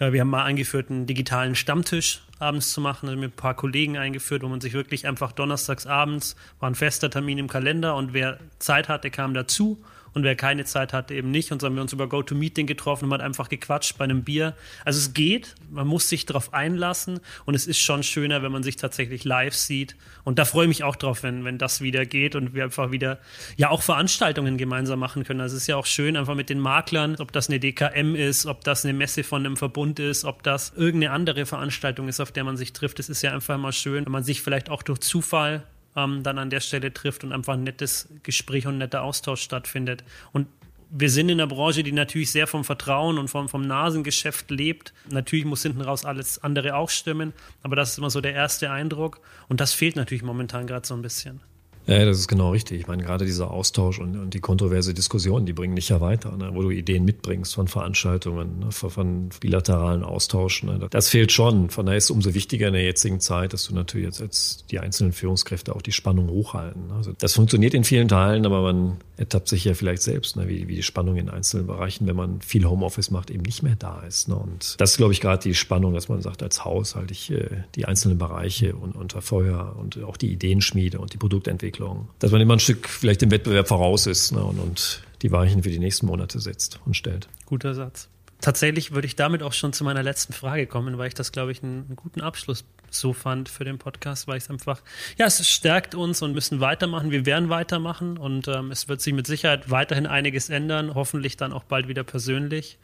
äh, 0.00 0.12
wir 0.12 0.22
haben 0.22 0.30
mal 0.30 0.44
eingeführt, 0.44 0.90
einen 0.90 1.06
digitalen 1.06 1.54
Stammtisch 1.54 2.22
abends 2.40 2.72
zu 2.72 2.80
machen, 2.80 3.08
also 3.08 3.20
mit 3.20 3.32
ein 3.32 3.36
paar 3.36 3.54
Kollegen 3.54 3.96
eingeführt, 3.96 4.42
wo 4.42 4.48
man 4.48 4.60
sich 4.60 4.72
wirklich 4.72 5.06
einfach 5.06 5.32
donnerstags 5.32 5.86
abends, 5.86 6.34
war 6.58 6.68
ein 6.68 6.74
fester 6.74 7.10
Termin 7.10 7.38
im 7.38 7.48
Kalender 7.48 7.94
und 7.94 8.12
wer 8.12 8.38
Zeit 8.58 8.88
hatte, 8.88 9.10
kam 9.10 9.34
dazu 9.34 9.84
und 10.14 10.22
wer 10.22 10.36
keine 10.36 10.64
Zeit 10.64 10.92
hatte, 10.92 11.14
eben 11.14 11.30
nicht. 11.30 11.52
Und 11.52 11.60
so 11.60 11.66
haben 11.66 11.74
wir 11.74 11.82
uns 11.82 11.92
über 11.92 12.08
GoToMeeting 12.08 12.66
getroffen 12.66 13.04
und 13.04 13.10
man 13.10 13.20
hat 13.20 13.26
einfach 13.26 13.48
gequatscht 13.48 13.98
bei 13.98 14.04
einem 14.04 14.24
Bier. 14.24 14.54
Also 14.84 14.98
es 14.98 15.14
geht, 15.14 15.54
man 15.70 15.86
muss 15.86 16.08
sich 16.08 16.26
darauf 16.26 16.52
einlassen 16.52 17.20
und 17.44 17.54
es 17.54 17.66
ist 17.66 17.78
schon 17.78 18.02
schöner, 18.02 18.42
wenn 18.42 18.52
man 18.52 18.62
sich 18.62 18.76
tatsächlich 18.76 19.24
live 19.24 19.54
sieht. 19.54 19.96
Und 20.24 20.38
da 20.38 20.44
freue 20.44 20.64
ich 20.64 20.68
mich 20.68 20.84
auch 20.84 20.96
drauf, 20.96 21.22
wenn, 21.22 21.44
wenn 21.44 21.58
das 21.58 21.80
wieder 21.80 22.04
geht 22.06 22.34
und 22.34 22.54
wir 22.54 22.64
einfach 22.64 22.90
wieder, 22.90 23.18
ja, 23.56 23.70
auch 23.70 23.82
Veranstaltungen 23.82 24.56
gemeinsam 24.56 24.98
machen 24.98 25.24
können. 25.24 25.40
Also 25.40 25.56
es 25.56 25.62
ist 25.62 25.66
ja 25.68 25.76
auch 25.76 25.86
schön, 25.86 26.16
einfach 26.16 26.34
mit 26.34 26.50
den 26.50 26.60
Maklern, 26.60 27.16
ob 27.18 27.32
das 27.32 27.48
eine 27.48 27.60
DKM 27.60 28.14
ist, 28.14 28.46
ob 28.46 28.64
das 28.64 28.84
eine 28.84 28.94
Messe 28.94 29.24
von 29.24 29.44
einem 29.44 29.56
Verbund 29.56 29.98
ist, 29.98 30.24
ob 30.24 30.42
das 30.42 30.72
irgendeine 30.76 31.12
andere 31.12 31.46
Veranstaltung 31.46 32.08
ist, 32.08 32.20
auf 32.20 32.32
der 32.32 32.44
man 32.44 32.56
sich 32.56 32.72
trifft. 32.72 32.98
Es 32.98 33.08
ist 33.08 33.22
ja 33.22 33.32
einfach 33.32 33.54
immer 33.54 33.72
schön, 33.72 34.04
wenn 34.04 34.12
man 34.12 34.24
sich 34.24 34.42
vielleicht 34.42 34.70
auch 34.70 34.82
durch 34.82 35.00
Zufall 35.00 35.64
ähm, 35.96 36.22
dann 36.22 36.38
an 36.38 36.50
der 36.50 36.61
Stelle 36.61 36.92
trifft 36.92 37.24
und 37.24 37.33
einfach 37.33 37.55
ein 37.55 37.62
nettes 37.62 38.09
Gespräch 38.22 38.66
und 38.66 38.74
ein 38.74 38.79
netter 38.79 39.03
Austausch 39.03 39.42
stattfindet. 39.42 40.05
Und 40.33 40.46
wir 40.90 41.11
sind 41.11 41.29
in 41.29 41.40
einer 41.40 41.46
Branche, 41.46 41.83
die 41.83 41.92
natürlich 41.92 42.33
sehr 42.33 42.46
vom 42.46 42.64
Vertrauen 42.64 43.18
und 43.18 43.29
vom, 43.29 43.48
vom 43.48 43.62
Nasengeschäft 43.62 44.50
lebt. 44.50 44.92
Natürlich 45.09 45.44
muss 45.44 45.62
hinten 45.62 45.83
raus 45.83 46.05
alles 46.05 46.42
andere 46.42 46.74
auch 46.74 46.90
stimmen, 46.90 47.33
aber 47.62 47.76
das 47.76 47.92
ist 47.92 47.98
immer 47.98 48.11
so 48.11 48.20
der 48.20 48.35
erste 48.35 48.70
Eindruck. 48.70 49.20
Und 49.48 49.61
das 49.61 49.72
fehlt 49.72 49.96
natürlich 49.96 50.22
momentan 50.24 50.66
gerade 50.66 50.87
so 50.87 50.94
ein 50.94 51.03
bisschen. 51.03 51.40
Ja, 51.86 52.04
das 52.04 52.18
ist 52.18 52.28
genau 52.28 52.50
richtig. 52.52 52.80
Ich 52.80 52.86
meine, 52.86 53.02
gerade 53.02 53.24
dieser 53.24 53.50
Austausch 53.50 53.98
und, 53.98 54.16
und 54.16 54.34
die 54.34 54.40
kontroverse 54.40 54.94
Diskussion, 54.94 55.46
die 55.46 55.52
bringen 55.52 55.74
dich 55.74 55.88
ja 55.88 56.00
weiter, 56.00 56.36
ne? 56.36 56.50
wo 56.52 56.62
du 56.62 56.70
Ideen 56.70 57.04
mitbringst 57.04 57.54
von 57.54 57.68
Veranstaltungen, 57.68 58.60
ne? 58.60 58.70
von, 58.70 59.30
bilateralen 59.40 60.04
Austausch. 60.04 60.62
Ne? 60.62 60.86
Das 60.90 61.08
fehlt 61.08 61.32
schon. 61.32 61.70
Von 61.70 61.86
daher 61.86 61.98
ist 61.98 62.04
es 62.04 62.10
umso 62.10 62.34
wichtiger 62.34 62.68
in 62.68 62.74
der 62.74 62.84
jetzigen 62.84 63.18
Zeit, 63.18 63.52
dass 63.54 63.64
du 63.64 63.74
natürlich 63.74 64.06
jetzt 64.06 64.20
als 64.20 64.64
die 64.70 64.78
einzelnen 64.78 65.12
Führungskräfte 65.12 65.74
auch 65.74 65.82
die 65.82 65.92
Spannung 65.92 66.28
hochhalten. 66.28 66.88
Ne? 66.88 66.94
Also 66.94 67.12
das 67.18 67.34
funktioniert 67.34 67.74
in 67.74 67.82
vielen 67.82 68.08
Teilen, 68.08 68.46
aber 68.46 68.62
man 68.62 68.98
ertappt 69.16 69.48
sich 69.48 69.64
ja 69.64 69.74
vielleicht 69.74 70.02
selbst, 70.02 70.36
ne? 70.36 70.48
wie, 70.48 70.68
wie 70.68 70.76
die 70.76 70.82
Spannung 70.82 71.16
in 71.16 71.28
einzelnen 71.28 71.66
Bereichen, 71.66 72.06
wenn 72.06 72.16
man 72.16 72.40
viel 72.40 72.64
Homeoffice 72.66 73.10
macht, 73.10 73.30
eben 73.30 73.42
nicht 73.42 73.62
mehr 73.62 73.76
da 73.76 74.00
ist. 74.02 74.28
Ne? 74.28 74.36
Und 74.36 74.76
das 74.78 74.92
ist, 74.92 74.96
glaube 74.98 75.12
ich, 75.12 75.20
gerade 75.20 75.42
die 75.42 75.54
Spannung, 75.54 75.94
dass 75.94 76.08
man 76.08 76.22
sagt, 76.22 76.42
als 76.42 76.64
Haus 76.64 76.94
halte 76.94 77.12
ich 77.12 77.32
äh, 77.32 77.64
die 77.74 77.86
einzelnen 77.86 78.18
Bereiche 78.18 78.76
und, 78.76 78.94
unter 78.94 79.22
Feuer 79.22 79.74
und 79.78 80.00
auch 80.04 80.16
die 80.16 80.30
Ideenschmiede 80.30 81.00
und 81.00 81.14
die 81.14 81.18
Produktentwicklung 81.18 81.69
Entwicklung. 81.70 82.09
Dass 82.18 82.33
man 82.33 82.40
immer 82.40 82.56
ein 82.56 82.61
Stück 82.61 82.88
vielleicht 82.88 83.22
dem 83.22 83.30
Wettbewerb 83.30 83.68
voraus 83.68 84.06
ist 84.06 84.33
ne, 84.33 84.42
und, 84.42 84.59
und 84.59 85.02
die 85.22 85.30
Weichen 85.30 85.62
für 85.62 85.70
die 85.70 85.78
nächsten 85.78 86.06
Monate 86.06 86.40
setzt 86.40 86.80
und 86.85 86.96
stellt. 86.96 87.28
Guter 87.46 87.74
Satz. 87.74 88.09
Tatsächlich 88.40 88.92
würde 88.92 89.06
ich 89.06 89.16
damit 89.16 89.42
auch 89.42 89.52
schon 89.52 89.74
zu 89.74 89.85
meiner 89.85 90.02
letzten 90.02 90.33
Frage 90.33 90.66
kommen, 90.66 90.96
weil 90.96 91.09
ich 91.09 91.14
das, 91.14 91.30
glaube 91.30 91.52
ich, 91.52 91.62
einen, 91.62 91.85
einen 91.87 91.96
guten 91.96 92.22
Abschluss 92.22 92.64
so 92.88 93.12
fand 93.12 93.48
für 93.48 93.64
den 93.64 93.78
Podcast, 93.78 94.26
weil 94.26 94.38
ich 94.38 94.44
es 94.44 94.50
einfach, 94.50 94.80
ja, 95.18 95.26
es 95.26 95.46
stärkt 95.48 95.94
uns 95.94 96.22
und 96.22 96.33
müssen 96.33 96.59
weitermachen. 96.59 97.11
Wir 97.11 97.26
werden 97.26 97.50
weitermachen 97.50 98.16
und 98.16 98.48
ähm, 98.48 98.70
es 98.70 98.88
wird 98.88 99.00
sich 99.02 99.12
mit 99.12 99.26
Sicherheit 99.26 99.70
weiterhin 99.70 100.06
einiges 100.06 100.48
ändern, 100.48 100.94
hoffentlich 100.94 101.37
dann 101.37 101.52
auch 101.52 101.64
bald 101.64 101.87
wieder 101.87 102.02
persönlich. 102.02 102.78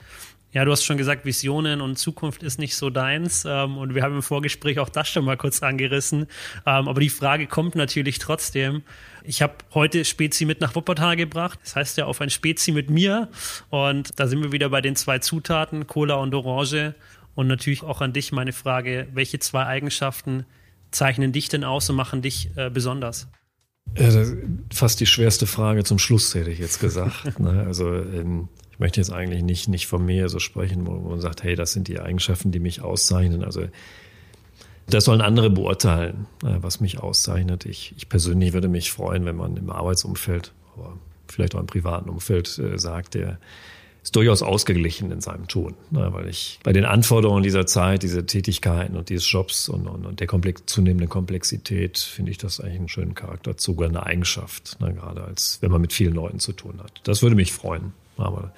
Ja, 0.56 0.64
du 0.64 0.72
hast 0.72 0.84
schon 0.84 0.96
gesagt, 0.96 1.26
Visionen 1.26 1.82
und 1.82 1.98
Zukunft 1.98 2.42
ist 2.42 2.58
nicht 2.58 2.76
so 2.76 2.88
deins. 2.88 3.44
Ähm, 3.46 3.76
und 3.76 3.94
wir 3.94 4.02
haben 4.02 4.14
im 4.14 4.22
Vorgespräch 4.22 4.78
auch 4.78 4.88
das 4.88 5.06
schon 5.06 5.22
mal 5.22 5.36
kurz 5.36 5.62
angerissen. 5.62 6.22
Ähm, 6.64 6.88
aber 6.88 6.98
die 6.98 7.10
Frage 7.10 7.46
kommt 7.46 7.74
natürlich 7.74 8.18
trotzdem. 8.18 8.80
Ich 9.22 9.42
habe 9.42 9.52
heute 9.74 10.06
Spezi 10.06 10.46
mit 10.46 10.62
nach 10.62 10.74
Wuppertal 10.74 11.14
gebracht. 11.14 11.58
Das 11.62 11.76
heißt 11.76 11.98
ja 11.98 12.06
auf 12.06 12.22
ein 12.22 12.30
Spezi 12.30 12.72
mit 12.72 12.88
mir. 12.88 13.28
Und 13.68 14.18
da 14.18 14.28
sind 14.28 14.42
wir 14.42 14.50
wieder 14.50 14.70
bei 14.70 14.80
den 14.80 14.96
zwei 14.96 15.18
Zutaten, 15.18 15.86
Cola 15.86 16.14
und 16.14 16.34
Orange. 16.34 16.94
Und 17.34 17.48
natürlich 17.48 17.82
auch 17.82 18.00
an 18.00 18.14
dich 18.14 18.32
meine 18.32 18.54
Frage, 18.54 19.08
welche 19.12 19.38
zwei 19.38 19.66
Eigenschaften 19.66 20.46
zeichnen 20.90 21.32
dich 21.32 21.50
denn 21.50 21.64
aus 21.64 21.90
und 21.90 21.96
machen 21.96 22.22
dich 22.22 22.48
äh, 22.56 22.70
besonders? 22.70 23.28
Ja, 23.94 24.08
fast 24.72 25.00
die 25.00 25.06
schwerste 25.06 25.46
Frage 25.46 25.84
zum 25.84 25.98
Schluss, 25.98 26.34
hätte 26.34 26.50
ich 26.50 26.60
jetzt 26.60 26.80
gesagt. 26.80 27.38
ne? 27.40 27.64
Also 27.66 27.94
ähm, 27.94 28.48
ich 28.76 28.80
möchte 28.80 29.00
jetzt 29.00 29.10
eigentlich 29.10 29.42
nicht, 29.42 29.68
nicht 29.68 29.86
von 29.86 30.04
mir 30.04 30.28
so 30.28 30.38
sprechen, 30.38 30.86
wo 30.86 30.92
man 30.92 31.18
sagt, 31.18 31.42
hey, 31.42 31.56
das 31.56 31.72
sind 31.72 31.88
die 31.88 31.98
Eigenschaften, 31.98 32.52
die 32.52 32.60
mich 32.60 32.82
auszeichnen. 32.82 33.42
Also 33.42 33.62
das 34.86 35.06
sollen 35.06 35.22
andere 35.22 35.48
beurteilen, 35.48 36.26
äh, 36.44 36.58
was 36.60 36.80
mich 36.80 36.98
auszeichnet. 36.98 37.64
Ich, 37.64 37.94
ich 37.96 38.10
persönlich 38.10 38.52
würde 38.52 38.68
mich 38.68 38.92
freuen, 38.92 39.24
wenn 39.24 39.36
man 39.36 39.56
im 39.56 39.70
Arbeitsumfeld, 39.70 40.52
aber 40.76 40.98
vielleicht 41.26 41.54
auch 41.54 41.60
im 41.60 41.66
privaten 41.66 42.10
Umfeld 42.10 42.58
äh, 42.58 42.78
sagt, 42.78 43.14
der 43.14 43.38
ist 44.02 44.14
durchaus 44.14 44.42
ausgeglichen 44.42 45.10
in 45.10 45.22
seinem 45.22 45.48
Ton, 45.48 45.74
ne, 45.90 46.12
weil 46.12 46.28
ich 46.28 46.60
bei 46.62 46.74
den 46.74 46.84
Anforderungen 46.84 47.42
dieser 47.42 47.64
Zeit, 47.64 48.02
dieser 48.02 48.26
Tätigkeiten 48.26 48.94
und 48.94 49.08
dieses 49.08 49.32
Jobs 49.32 49.70
und, 49.70 49.86
und, 49.86 50.04
und 50.04 50.20
der 50.20 50.26
komplex, 50.26 50.64
zunehmenden 50.66 51.08
Komplexität 51.08 51.96
finde 51.98 52.30
ich 52.30 52.36
das 52.36 52.60
eigentlich 52.60 52.78
einen 52.78 52.88
schönen 52.88 53.14
Charakterzug, 53.14 53.82
eine 53.82 54.04
Eigenschaft, 54.04 54.78
ne, 54.80 54.92
gerade 54.92 55.24
als 55.24 55.58
wenn 55.62 55.70
man 55.70 55.80
mit 55.80 55.94
vielen 55.94 56.12
Leuten 56.12 56.40
zu 56.40 56.52
tun 56.52 56.78
hat. 56.82 57.00
Das 57.04 57.22
würde 57.22 57.36
mich 57.36 57.54
freuen. 57.54 57.94
Aber 58.16 58.52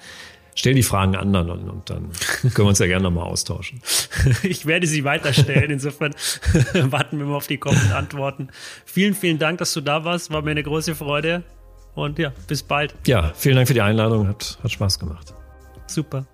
stell 0.55 0.73
die 0.73 0.83
Fragen 0.83 1.15
anderen 1.15 1.49
und, 1.49 1.69
und 1.69 1.89
dann 1.89 2.09
können 2.41 2.65
wir 2.65 2.65
uns 2.65 2.79
ja 2.79 2.87
gerne 2.87 3.03
nochmal 3.03 3.25
austauschen. 3.25 3.81
Ich 4.43 4.65
werde 4.65 4.87
sie 4.87 5.03
weiterstellen. 5.03 5.71
Insofern 5.71 6.13
warten 6.73 7.19
wir 7.19 7.25
mal 7.25 7.35
auf 7.35 7.47
die 7.47 7.57
kommenden 7.57 7.91
Antworten. 7.91 8.49
Vielen, 8.85 9.13
vielen 9.13 9.39
Dank, 9.39 9.59
dass 9.59 9.73
du 9.73 9.81
da 9.81 10.03
warst. 10.05 10.31
War 10.31 10.41
mir 10.41 10.51
eine 10.51 10.63
große 10.63 10.95
Freude. 10.95 11.43
Und 11.95 12.19
ja, 12.19 12.31
bis 12.47 12.63
bald. 12.63 12.93
Ja, 13.07 13.33
vielen 13.35 13.55
Dank 13.55 13.67
für 13.67 13.73
die 13.73 13.81
Einladung. 13.81 14.27
Hat, 14.27 14.59
hat 14.63 14.71
Spaß 14.71 14.99
gemacht. 14.99 15.33
Super. 15.87 16.25